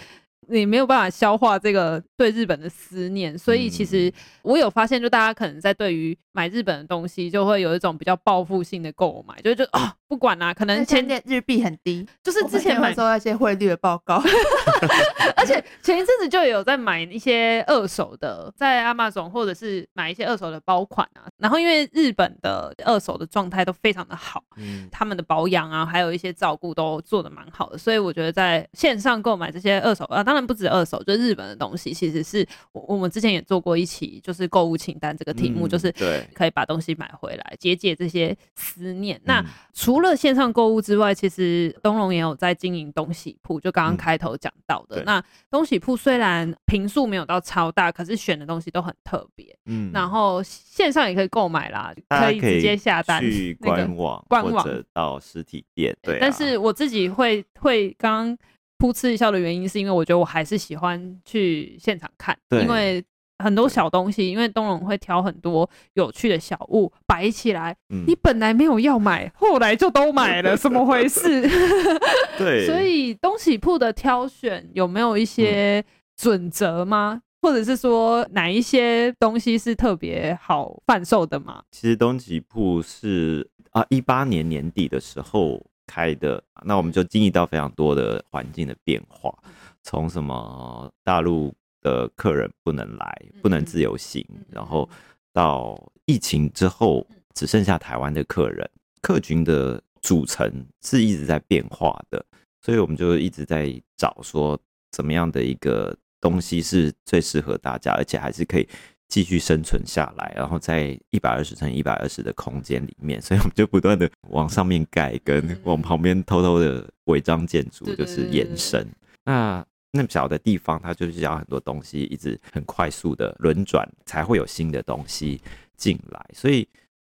[0.48, 14.23] 你没有办法消化这个对日本的思念，所以其实我有发现，就大家可能在对于买日本的东西，就会有一种比较报复性的购买，就就啊，不管啦、啊，可能前年日币很低，就是之前买收到一些汇率的报告
[15.37, 39.16] 而且前一阵子就有在买一些二手的，在 Amazon 或者是买一些二手的包款啊，然后因为日本的二手的状态都非常的好，嗯，他们的保养啊，还有一些照顾都做的蛮好的，所以我觉得在线上购买这些二手啊，当然不止二手，就日本的东西，其实是我我们之前也做过一期，就是购物清单这个题目，嗯、就是对对，可以把东西买回来，解解这些思念。
[39.18, 45.00] 嗯、那除了线上购物之外，其实东龙也有在经营东西铺，就刚刚开头讲到的。
[45.00, 49.56] 嗯、那东西铺虽然平数没有到超大，可是选的东西都很特别。
[49.66, 55.96] 嗯，然后线上也可以购买啦，可以直接下单去官网，官网或者到实体店。
[56.02, 58.38] 对、啊，但是我自己会会刚刚
[58.78, 63.04] 噗嗤一笑的原因，是因为我觉得我还是喜欢去现场看，因为。
[63.42, 67.76] 很多小东西，因为东龙会挑很多有趣的小物摆起来。
[67.90, 71.42] 嗯、你本来没有要买，后来就都买了，怎么回 事？
[72.38, 75.85] 对，所以东西铺的挑选有没有一些
[76.16, 77.14] 准则吗？
[77.14, 81.62] 嗯、或者是说哪一些东西是特别好贩售的吗？
[81.70, 89.35] 其实东洗铺是啊，一八年年底的时候开的，那我们就经历到非常多的环境的变化，
[89.83, 91.52] 从什么大陆。
[91.83, 94.88] 的客人不能来，不能自由行，然后
[95.33, 98.68] 到疫情之后，只剩下台湾的客人，
[99.03, 100.51] 客群的组成
[100.83, 102.25] 是一直在变化的，
[102.61, 104.59] 所以我们就一直在找说
[104.92, 108.68] 怎么样的一个东西是最适合大家，而且还是可以
[109.09, 118.87] 继续生存下来，然后在一百二十乘一百二十的空间里面，所以我们就不断的往上面盖，跟往旁边偷偷的违章建筑就是延伸，
[119.25, 119.66] 那。
[119.92, 125.40] 那么小的地方，它就是要很多东西一直很快速的轮转，才会有新的东西
[125.76, 126.26] 进来。
[126.33, 126.66] 所以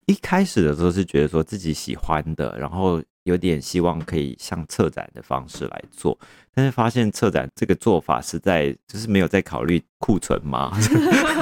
[0.06, 6.18] 一开始的时候是觉得说自己喜欢的，然后有点希望可以像策展的方式来做，
[6.54, 10.72] 但是发现策展这个做法实在就是没有在考虑库存嘛。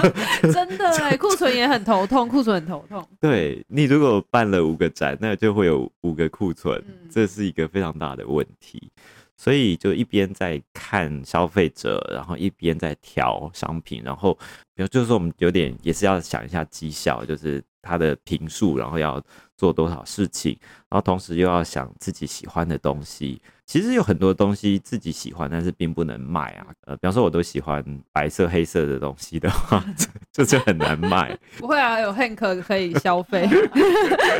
[0.42, 3.08] 真的哎，库存也很头痛，库存很头痛。
[3.20, 8.90] 对，你如果办了五个展，那就会有五个库存，这是一个非常大的问题。
[9.38, 14.34] 所以就一边在看消费者，然后一边在调商品，然后
[14.74, 19.22] 比如就是说我们有点也是要想一下绩效，就是它的坪数，然后要
[19.56, 23.40] 做多少事情，然后同时又要想自己喜欢的东西。
[23.64, 26.66] 其实有很多东西自己喜欢，但是并不能卖啊。
[26.86, 29.84] 呃，比方说我都喜欢白色、黑色的东西的话，
[30.32, 31.38] 这 就很难卖。
[31.58, 33.46] 不会啊，有 Hank 可以消费。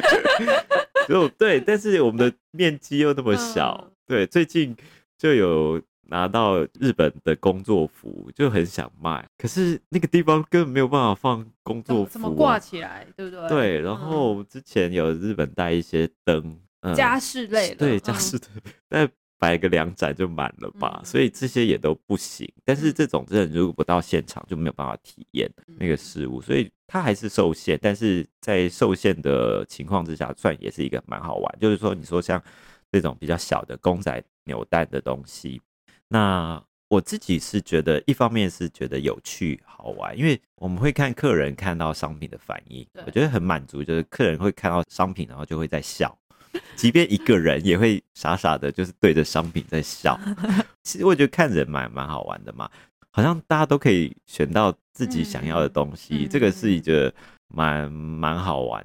[1.06, 3.84] 就对，但是我们的面积又那么小。
[3.86, 4.74] 嗯对，最近
[5.18, 13.48] 就有拿到日本的工作服，就很想卖，可是那个地方根本没有办法放工作服，啊，怎么挂起来，对不对？
[13.50, 18.46] 对，然后之前有日本带一些灯，嗯，家饰类的，对，家饰的，
[18.88, 19.06] 但
[19.38, 22.50] 摆个两盏就满了吧，嗯，所以这些也都不行。
[22.64, 25.46] 但是这种真的如果不到现场就没有办法体验
[25.78, 27.78] 那个事物，所以它还是受限。
[27.82, 31.58] 但是在受限的情况之下，算也是一个蛮好玩。
[31.60, 32.42] 就是说，你说像。
[32.90, 35.60] 这种比较小的公仔扭蛋的东西，
[36.08, 43.84] 那我自己是觉得，一方面是觉得有趣好玩，因为我们会看客人看到商品的反应，我觉得很满足。
[43.84, 46.16] 就是客人会看到商品，然后就会在笑，
[46.76, 50.18] 即便一个人也会傻傻的，就是对着商品在笑。
[50.82, 52.70] 其实我觉得看人蛮蛮好玩的嘛，
[53.10, 57.12] 好像大家都可以选到自己想要的东西，这个是一个
[57.48, 58.82] 蛮蛮好玩。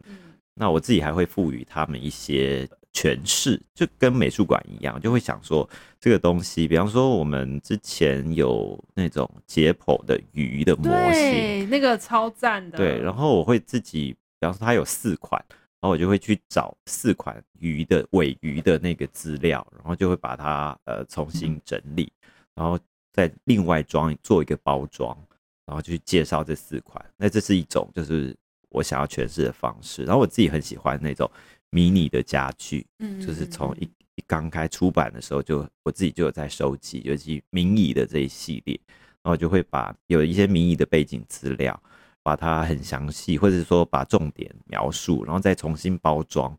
[0.55, 2.67] 那我自己还会赋予他们一些。
[2.93, 5.67] 诠释就跟美术馆一样，就会想说
[5.99, 12.77] 这个东西，比方说我们之前有那种解剖的鱼的模型，那个超赞的。
[12.77, 22.11] 对，然后我会自己，比方说它有四款，然后我就会去找四款鱼的尾鱼的那个资料，然后就会把它呃重新整理，
[22.53, 22.77] 然后
[23.11, 25.17] 再另外装做一个包装，
[25.65, 27.03] 然后就去介绍这四款。
[27.17, 28.35] 那这是一种就是
[28.69, 31.27] 我想要诠释的方式，然后我自己很喜欢那种。
[31.73, 38.79] 迷你的家具，嗯，就是从一一刚开出版的时候就，我自己就有在收集，尤其迷你的这一系列，
[39.23, 41.81] 然后就会把有一些迷你的背景资料，
[42.21, 46.55] 把它很详细，或者说把重点描述，然后再重新包装。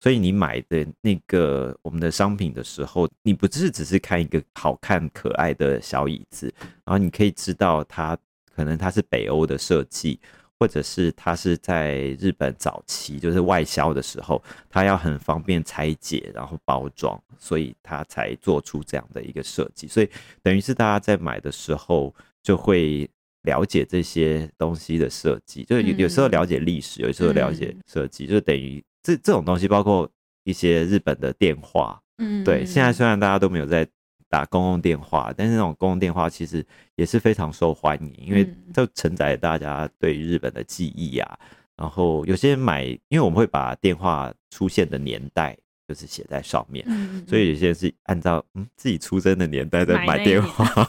[0.00, 6.52] 所以你买的那个我们的商品的时候，你不是只是看一个好看可爱的小椅子，
[6.84, 8.18] 然后你可以知道它
[8.54, 10.18] 可能它是北欧的设计。
[10.58, 19.86] 或者是它是在日本早期，就是外销的时候，它要很方便拆解，然后包装，所以它才做出这样的一个设计。
[19.86, 20.08] 所以
[20.42, 23.08] 等于是大家在买的时候就会
[23.42, 30.10] 了解这些东西的设计，就有有时候了解历史，有时候了解设计，就等于这这种东西，包括
[30.44, 33.86] 一些日本的电话，嗯，对，现在虽然大家都没有在。
[34.28, 41.38] 打公共电话，但是那种公共电话其实也是非常受欢迎，因为就承载大家对日本的记忆呀、啊。
[41.76, 46.84] 然后有些人买，因为我们会把电话出现的年代就是写在上面，
[47.28, 50.88] 所以有些人是按照嗯自己出生的年代在买电话。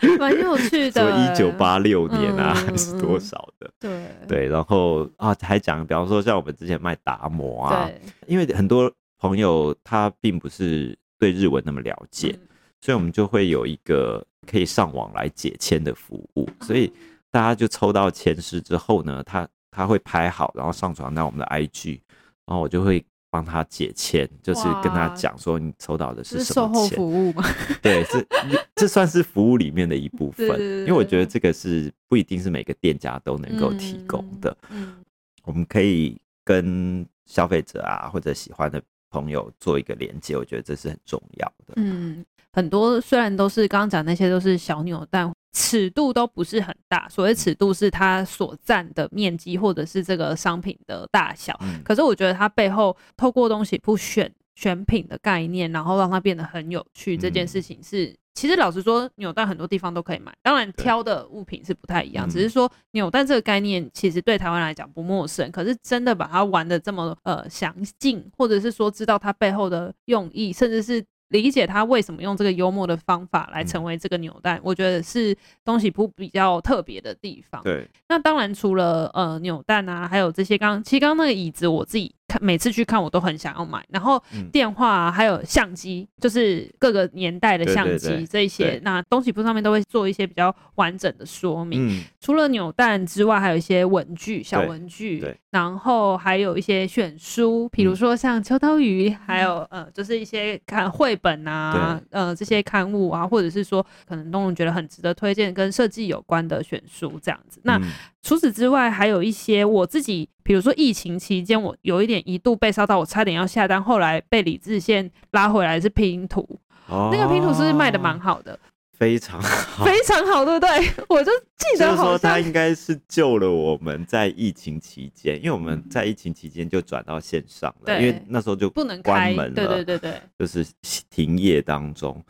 [0.16, 1.02] 蛮有趣 的。
[1.02, 3.68] 说一九八六年啊，还是多少的？
[3.80, 7.90] 对对，然后啊，还讲，比方说像我们之前卖达摩啊，
[8.28, 12.48] 因为很多朋友他并不是对日文那么了解，嗯、
[12.80, 16.92] 所以我们就会有一个可以上网来解签的服务，所以
[17.30, 22.00] 大家就抽到签诗之后呢，他他会拍好，然后上传到我们的 IG，
[22.46, 23.04] 然后我就会。
[23.30, 26.88] 帮他解签，就是跟他讲说你抽到的是什么签。
[26.88, 27.44] 售后服务吗？
[27.82, 28.26] 对，这
[28.74, 34.56] 这算是服务里面的一部 分，因为我觉得这个是不一定是每个店家都能够提供的。
[34.70, 34.96] 嗯，
[35.44, 41.74] 我们可以跟消费者啊或者喜欢的朋友做一个连接，我觉得这是很重要的。
[41.76, 45.32] 嗯，很多虽然都是刚刚讲那些都是小扭蛋。
[45.54, 51.58] 尺度都不是很大，所谓尺度是它所占的面积或者是这个商品的大小。
[51.62, 65.48] 嗯、可是我觉得它背后透过东西不选选品的概念，然后让它变得很有趣，这件事情是、嗯、其实老实说，扭蛋很多地方都可以买，当然挑的物品是不太一样，只是说扭蛋这个概念其实对台湾来讲不陌生。
[65.52, 71.04] 可是真的把它玩的这么呃详尽，或者是说知道它背后的用意，甚至是。
[71.30, 77.62] 理解他为什么用这个幽默的方法来成为这个扭蛋，嗯、我觉得是东西铺比较特别的地方。
[77.62, 82.14] 对，那当然除了呃扭蛋啊，还有这些刚，其实刚刚那个椅子我自己。
[82.28, 84.22] 看每次去看我都很想要买，然后
[84.52, 91.88] 电话、啊、还有相机，就是各个年代的相机这一些，那东西铺上面都会做一些比较完整的说明。
[91.88, 107.58] 嗯、除了扭蛋之外，还有一些文具、小文具，然后还有一些选书，比如说像秋刀鱼，嗯、还有呃，就是一些看绘本啊，呃，这些刊物啊，或者是说可能东龙觉得很值得推荐跟设计有关的选书这样子。
[107.64, 107.90] 那、嗯
[108.22, 116.46] 除此之外，还有一些我自己，比如说疫情期间，我有一点一度被烧到，我差点要下单，后来被理智线拉回来是拼图，
[116.88, 118.58] 哦、那个拼图是不是卖的蛮好的？
[118.98, 120.68] 非常好，非常好，对不对？
[121.08, 130.66] 我就记得好他应该是救了我们在疫情期间，因为我们在疫情期间就转到线上了，因为那时候就不能关门了，对对对对，就是
[131.08, 132.20] 停业当中。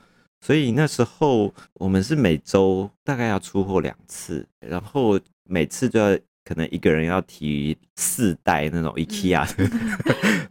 [0.40, 5.18] 所以那时候我们是每周大概要出货两次，然后
[5.48, 9.68] 每次就要可能一个人要提四袋那种 IKEA 的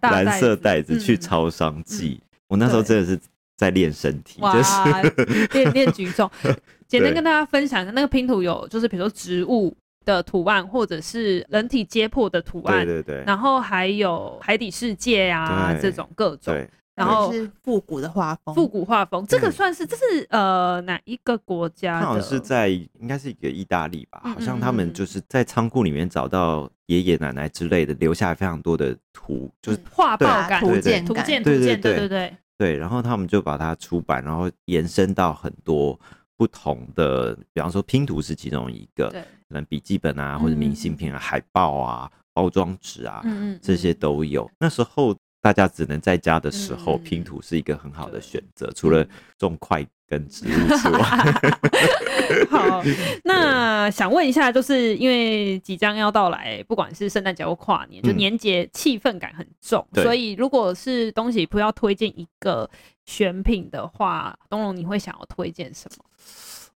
[0.12, 2.20] 蓝色袋子去超商寄。
[2.48, 3.20] 我那时候真的是
[3.56, 6.30] 在练身体，就是练练举重。
[6.88, 9.76] 简单跟大家分享一下，那个拼图有就是比如说植物
[10.06, 16.56] 的图案，或者是人体解剖的图案，对对对，然后还有海底世界啊这种各种。
[16.98, 22.02] 然后是复古的画风，复古画风，这个算是这是呃哪一个国家？
[22.02, 32.76] 好像是在应该是一个意大利吧，好像他们就是在仓库里面找到爷爷奶奶之类的，留下非常多的图，就是画报感、图鉴、图鉴、图鉴，对对对对。
[32.76, 36.00] 然后他们就把它出版，然后延伸到很多
[36.36, 43.24] 不同的，比方说拼图是其中一个，对，可能笔记本啊或者明信片啊、海报啊、包装纸啊，
[43.62, 44.50] 这些都有。
[44.60, 45.16] 那时候。
[45.48, 51.00] 大家只能在家的时候拼图是一个很好的选择，嗯、除了种快跟植物之外。
[52.52, 52.84] 好，
[53.24, 62.70] 那想问一下，就是因为即将要到来，不管是圣诞节或跨年，就年节气氛感很重，嗯、所以如果是东西不要推荐一个
[63.06, 66.04] 选品的话，东龙你会想要推荐什么？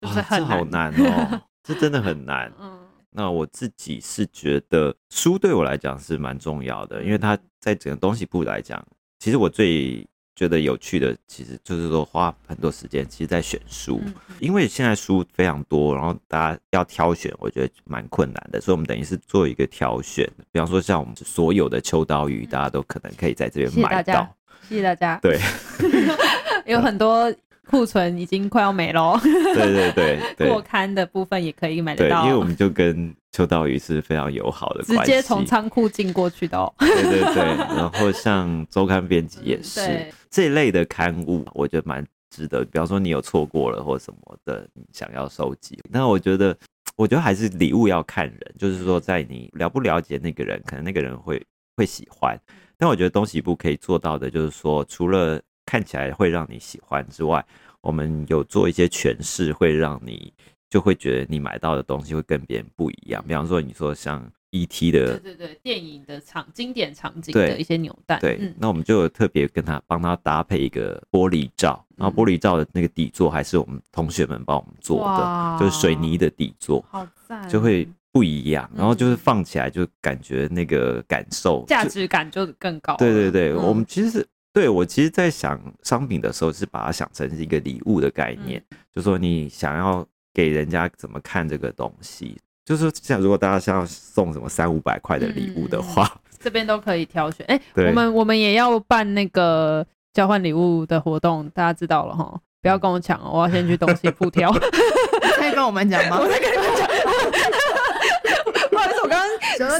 [0.03, 2.53] 就是很好难哦，这真的很难。
[2.61, 2.81] 嗯。
[3.11, 8.85] 那我自己是觉得书对我来讲是蛮重要的，因为它在整个东西部来讲，
[9.19, 10.07] 其实我最
[10.37, 14.01] 觉得有趣的，其实就是说花很多时间，其实在选书，
[14.39, 24.37] 因为现在书非常多，然后大家要挑选，我觉得蛮困难的，所以我们等于是做一个挑选，比方说像我们所有的秋刀鱼，大家都可能可以在这边买到。
[24.69, 25.19] 谢谢大家。
[25.23, 25.41] 对
[26.67, 27.35] 有很多。
[27.69, 32.23] 库存已经快要没了，对对对，对，过刊的部分也可以买得到。
[32.23, 36.73] 对，因为我们就跟秋刀鱼是非常友好的关系，直接从仓库进过去的哦。
[36.79, 37.45] 对对对，
[37.77, 42.65] 然后像周刊编辑也是、嗯、这一类的刊物，我觉得蛮值得。
[42.65, 46.57] 比方说你有错过了或什么的，你想要收集，那我觉得，
[46.97, 51.41] 我觉得还是礼物要看人，就是说在你了不了解那个人，可能那个人会
[51.77, 52.35] 会喜欢。
[52.81, 57.45] 但我觉得东西部可以做到的，就是说除了看起来会让你喜欢之外，
[57.83, 60.33] 我们有做一些诠释，会让你
[60.71, 63.23] 就会觉得你买到的东西会跟别人不一样。
[63.29, 64.91] 比方说，你说像 E.T.
[64.91, 78.71] 的，对对对，电影的场经典场景的一些扭蛋，对，嗯、那我们就有特别跟他帮他搭配一个玻璃罩，然后玻璃罩的那个底座还是我们同学们帮我们做的，就是水泥的底座，好赞，就会不一样。
[78.75, 82.97] 然后就是放起来就感觉那个感受价值感就更高。
[82.97, 84.27] 对对对，嗯、我们其实是。
[84.59, 90.05] 对，我其实，在想商品的时候，是把它想成是一个礼物的概念，嗯、就说你想要
[90.35, 92.37] 给人家怎么看这个东西。
[92.65, 97.47] 就是像如果大家想要送什么三五百块的礼物的话，嗯、这边都可以挑选。
[97.47, 104.51] 哎、欸，我们我们也要办那个交换礼物的活动，大家知道了哈，不要跟我抢哦，我要先去东西铺挑。
[105.39, 106.19] 可以跟我们讲吗？
[106.21, 106.89] 我在跟你们讲。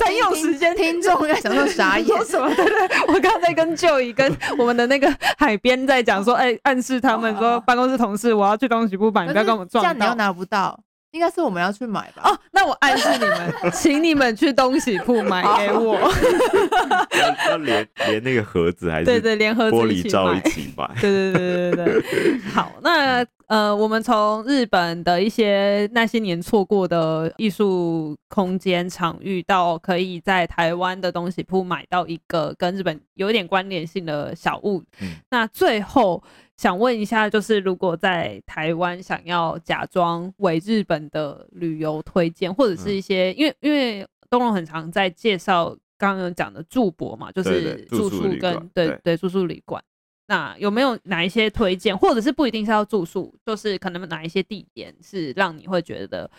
[0.01, 2.49] 刚用时间，听众应该想说傻眼什么？
[2.55, 10.79] 对对，我刚刚在跟 Joey 跟我们的那个海边在讲说，哎、欸，暗示他们说办公室同事，我要去东西铺办，你不要跟我们撞到，这样你又拿不到。
[11.11, 12.23] 应该是我们要去买吧？
[12.25, 15.99] 哦，那我暗示你们， 请你们去东西铺买给我。
[17.49, 20.87] 要连连那个盒子还是对对，连盒子玻璃罩一起买。
[21.01, 22.39] 对对对对对。
[22.53, 34.83] 好，那呃，我们从日本的一些那些年错过的艺术空间场域，到可以在台湾的东西铺买到一个跟日本有一点关联性的小物。
[35.01, 36.23] 嗯，那最后。
[36.59, 49.81] 想问一下，就是如果在台湾想要假装为日本的旅游推荐，或者是一些，嗯、因为因为东龙很常在介绍刚刚讲的住博嘛，就是住宿跟对对，对住宿旅馆，
[50.29, 56.31] 那有没有哪一些推荐，或者是不一定是要住宿，就是可能哪一些地点是让你会觉得？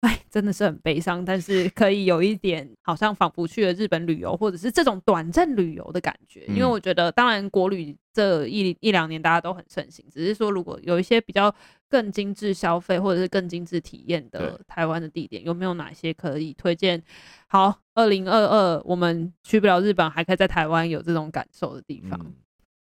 [0.00, 6.44] 哎，真的是很悲伤，但是 可以有一点好像仿佛去了日本旅游，或者是这种短暂旅游的感觉。
[6.48, 11.54] 嗯、因为我觉得，当然国旅这一一两年大家都很盛行，只是说如果有一些比较
[11.88, 17.00] 更精致消费或者是更精致体验的台湾的地点，有没有哪些可以推荐？
[17.46, 22.18] 好，二零二二我们去不了日本，还可以在台湾有这种感受的地方。
[22.24, 22.34] 嗯、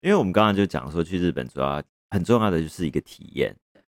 [0.02, 1.80] 因为我们刚刚就讲说，去日本主要
[2.10, 3.54] 很重要的就是一个体验，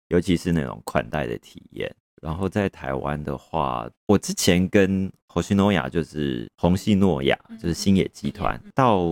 [0.09, 1.93] 尤其是那种款待的体验。
[2.21, 9.03] 然后在台湾的话，我之前跟红西诺亚，就是虹夕诺亚，就是星野集团，到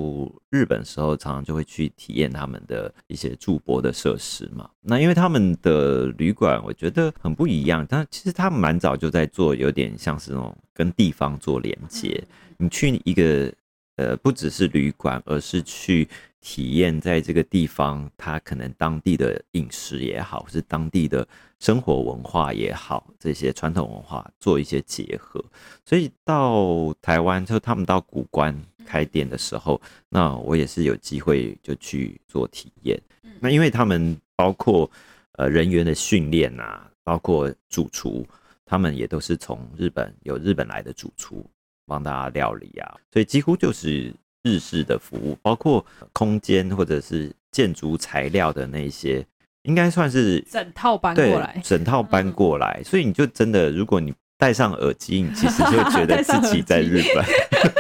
[0.49, 4.69] 日本的时候，常常就会去体验他们的一些住泊的设施嘛。
[4.81, 12.23] 那因为他们的旅馆，我觉得很不一样，但其实他们蛮早就在做，有点像是那种跟地方做连接。
[12.57, 13.51] 你去一个
[13.95, 16.07] 呃，不只是旅馆，而是去。
[16.45, 21.25] 体验在这个地方，它可能当地的饮食也好，或是当地的
[21.57, 25.41] 生活文化也好，这些传统文化做一些结合。
[25.85, 28.53] 所以到台湾，就他们到古关
[28.85, 33.01] 开店的时候，那我也是有机会就去做体验。
[33.39, 34.91] 那因为他们包括
[35.37, 38.27] 呃人员的训练啊，包括主厨，
[38.65, 41.49] 他们也都是从日本有日本来的主厨
[41.93, 44.13] 帮大家料理啊，所以几乎就是。
[44.45, 49.25] 日式的服务，包括空间或者是建筑材料的那些，
[49.61, 52.75] 应该算是整套搬过来，整套搬过来。
[52.79, 57.25] 嗯、所以你就真的，如果你戴上耳机，你其实就会觉得 自己在日本，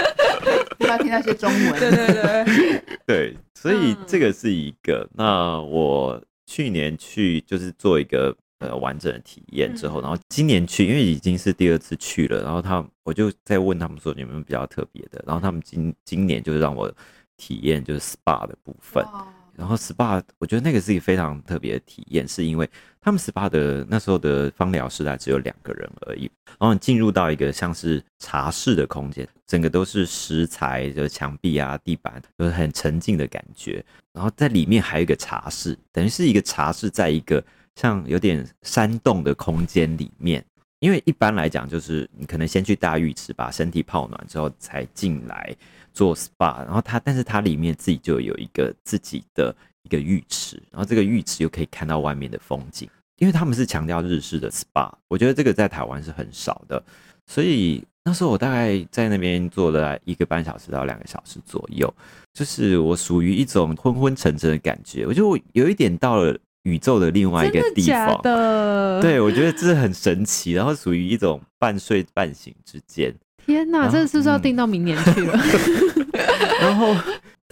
[0.79, 1.77] 不要听那些中文。
[1.77, 5.05] 对对对，对， 所以这个是一个。
[5.15, 8.33] 那我去年去就是做一个。
[8.63, 16.89] 呃，完整的体验之后，然后今年去，因为已经是第二次去了，然后他我就在问他们说有没有比较特别的，然后他们今今年就是让我
[17.35, 19.05] 体验就是 SPA 的部分，
[19.53, 22.69] 然后 SPA 我觉得那个是一个非常特别的体验，是因为
[23.01, 33.83] 他们 SPA 的那时候的芳疗师啊只有两个人而已，然后你进入到一个像是茶室的空间，整个都是石材就是墙壁啊、地板都是很沉静的感觉，
[34.13, 37.43] 然后在里面还有一个茶室，等于是一个茶室在一个。
[37.75, 40.43] 像有点山洞的空间里面，
[40.79, 45.55] 因为一般来讲，就是你可能先去大浴池把身体泡暖之后，才进来
[45.91, 46.63] 做 SPA。
[46.65, 52.87] 然后它，但是它里面自己就有一个自己的一个浴池，然后这个浴池又可以看到外面的风景。
[53.17, 56.83] 因为他们是强调日式的 SPA，我觉得这个在台湾是很少的。
[57.25, 61.91] 所以那时候我大概在那边坐了一个半小时到两个小时左右，
[62.33, 65.07] 就是我属于一种昏昏沉沉的感觉。
[65.07, 66.37] 我就有一点到了。
[66.63, 69.01] 宇宙的另外一个地方，真的的？
[69.01, 73.13] 对，我觉得这是很神奇，然后属于一种半睡半醒之间。
[73.45, 75.39] 天哪，这是不是要定到明年去了？
[76.59, 76.95] 然后。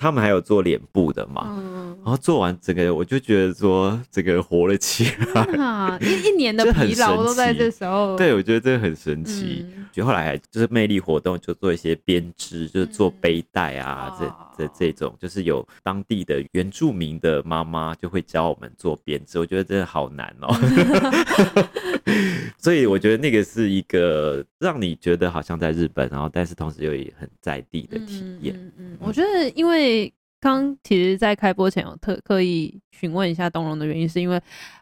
[0.02, 8.18] 他们还有做脸部的嘛，嗯、然后做完整个，我就觉得说整个活了起来，啊、一一年的疲劳都在这时候。
[8.18, 9.64] 对，我觉得这个很神奇。
[9.92, 20.48] 就、嗯、后来还就是魅力活动，就做一些编织，就是做背带啊，嗯、这这这种，就是有当地的原住民的妈妈就会教我们做编织，我觉得真的好难哦。
[22.58, 28.56] 所以我觉得那个是一个让你觉得好像在日本，然后但是同时又很在地的体验。
[28.56, 30.12] 嗯，嗯，嗯，我觉得因为。
[30.44, 34.42] 刚其实，在开播前有特刻意询问一下东龙的原因，是因为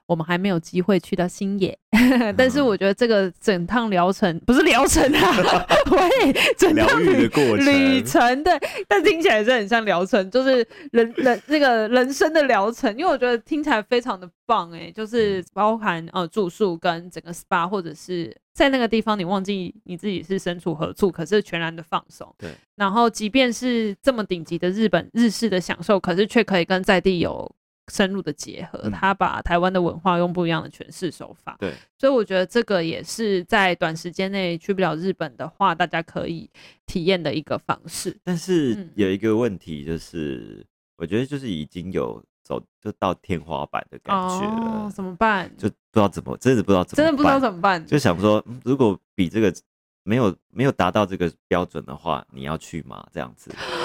[0.09, 1.77] 我们还没有机会去到新野，
[2.35, 18.35] 但是我觉得这个整趟疗程不是疗程啊， 喂，整趟旅的过程旅程对，但听起来是很像疗程，就是人人那个人生的疗程，因为我觉得听起来非常的棒哎，就是包含呃住宿跟整个 SPA 或者是。
[18.51, 22.27] 在那个地方，你忘记你自己是身处何处，可是全然的放松。
[22.37, 22.49] 对。
[22.75, 27.49] 然后，即便是这么顶级的日本日式的享受，可是却可以跟在地有
[27.89, 28.79] 深入的结合。
[28.83, 31.57] 嗯、他把台湾的文化用不一样的诠释手法。
[31.59, 31.73] 对。
[31.97, 36.49] 所以我觉得这个也是在短时间内去不了日本的话，大家可以
[36.85, 38.17] 体验的一个方式。
[38.23, 40.65] 但是有一个问题就是，嗯、
[40.97, 42.23] 我觉得就是已经有。
[42.41, 45.47] 走就到天花板的感觉了，哦，怎么办？
[45.55, 47.85] 就不知道怎么，真的不知道怎么，真的不知道怎么办。
[47.85, 49.53] 就想说，如果比这个
[50.01, 53.05] 没有没有达到这个标准的话，你要去吗？
[53.13, 53.53] 这样子？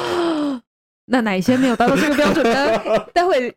[1.07, 2.79] 那哪一些没有达到这个标准呢？
[3.13, 3.55] 待会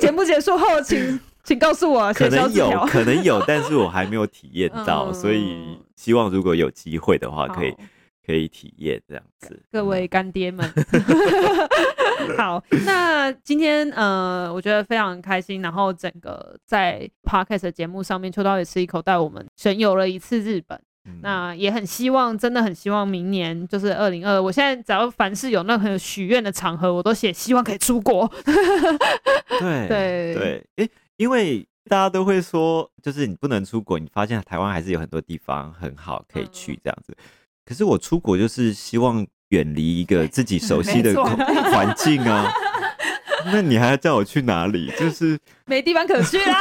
[0.00, 2.12] 节目结束后请，请请告诉我。
[2.14, 7.74] 可能有，可能有，但是我还没有体验到， 嗯，所以希望如果有机会的话，可以。
[8.24, 10.64] 可以体验这样子，各位干爹们，
[12.38, 28.30] 好，那今天呃，我觉得非常开心，然后整个在 Podcast 的节目上面，秋刀也吃一口带我们神游了一次日本，嗯，那也很希望，真的很希望明年就是二零二，我现在只要凡是有任何许愿的场合，我都写希望可以出国。
[29.58, 37.14] 对 对对，诶，因为大家都会说，就是你不能出国，你发现台湾还是有很多地方很好可以去这样子。
[37.18, 37.24] 嗯
[37.64, 41.14] 可是我出国就是希望远离一个自己熟悉的
[41.72, 42.52] 环境啊，
[43.46, 44.90] 那你还要叫我去哪里？
[44.98, 46.60] 就是没地方可去啦。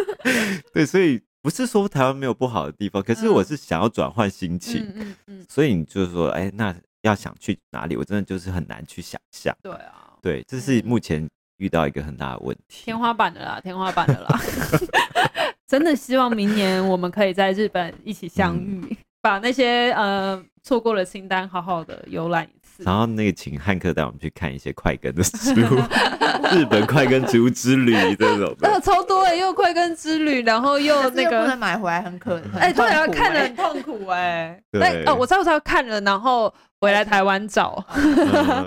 [0.72, 4.82] 对，所以不是说台湾没有不好的地方，可是我是想要转换心情。
[4.82, 5.46] 嗯嗯嗯。
[5.48, 9.54] 所以你就是说，哎，那要想去哪里，我真的就是很难去想象。
[9.62, 10.14] 对啊。
[10.22, 12.84] 对，这是目前遇到一个很大的问题。
[12.84, 14.40] 天花板的啦，天花板的啦。
[15.66, 18.96] 真的希望明年我们可以在日本一起相遇。
[19.20, 25.76] 把那些呃错过的清单好好的游览一次，然后那个请汉克带我们去看一些快更的植物，
[26.52, 35.04] 日本快更植物之旅这种的，超多哎，又快更之旅，然后又那个不能买回来很可哎、欸，对啊，看了很痛苦哎，对。
[35.06, 38.64] 哦，我知道我知道看了，然后回来台湾找， 嗯、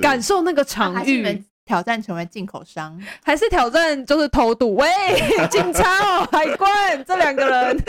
[0.00, 1.44] 感受那个场域。
[1.68, 4.74] 挑战成为进口商，还是挑战就是偷渡？
[4.76, 4.88] 喂，
[5.52, 7.84] 警察哦，海关这两个人，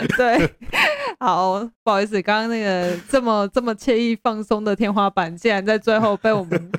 [0.16, 0.50] 对，
[1.20, 6.72] 好，不好意思，刚刚那个这么这么惬意放松的天花板，竟然在最后被我们，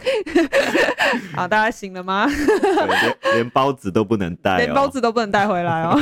[1.36, 2.26] 好，大家醒了吗？
[2.26, 5.96] 连连包子都不能带、哦，连包子都不能带回来哦，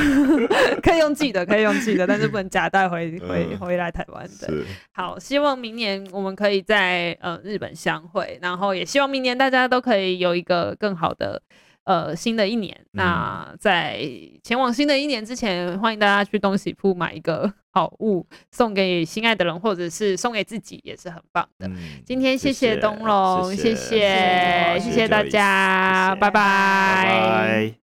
[0.82, 4.54] 可以用寄的，可以用寄的，但是不能假带回回回来台湾的。
[4.94, 9.26] 好，希望明年我们可以在呃日本相会，然后也希望明年。
[9.26, 11.42] 年大家都可以有一个更好的
[11.86, 12.78] 呃新的一年。
[12.80, 14.00] 嗯、那在
[14.44, 21.68] 前往新的一年之前，欢迎大家去东西铺买一个 好物送给心爱的人，或者是送给自己，也是很棒的。
[21.68, 27.06] 嗯、今天谢谢东龙，谢谢谢谢，大家，拜拜。
[27.06, 27.20] 拜
[27.72, 27.85] 拜。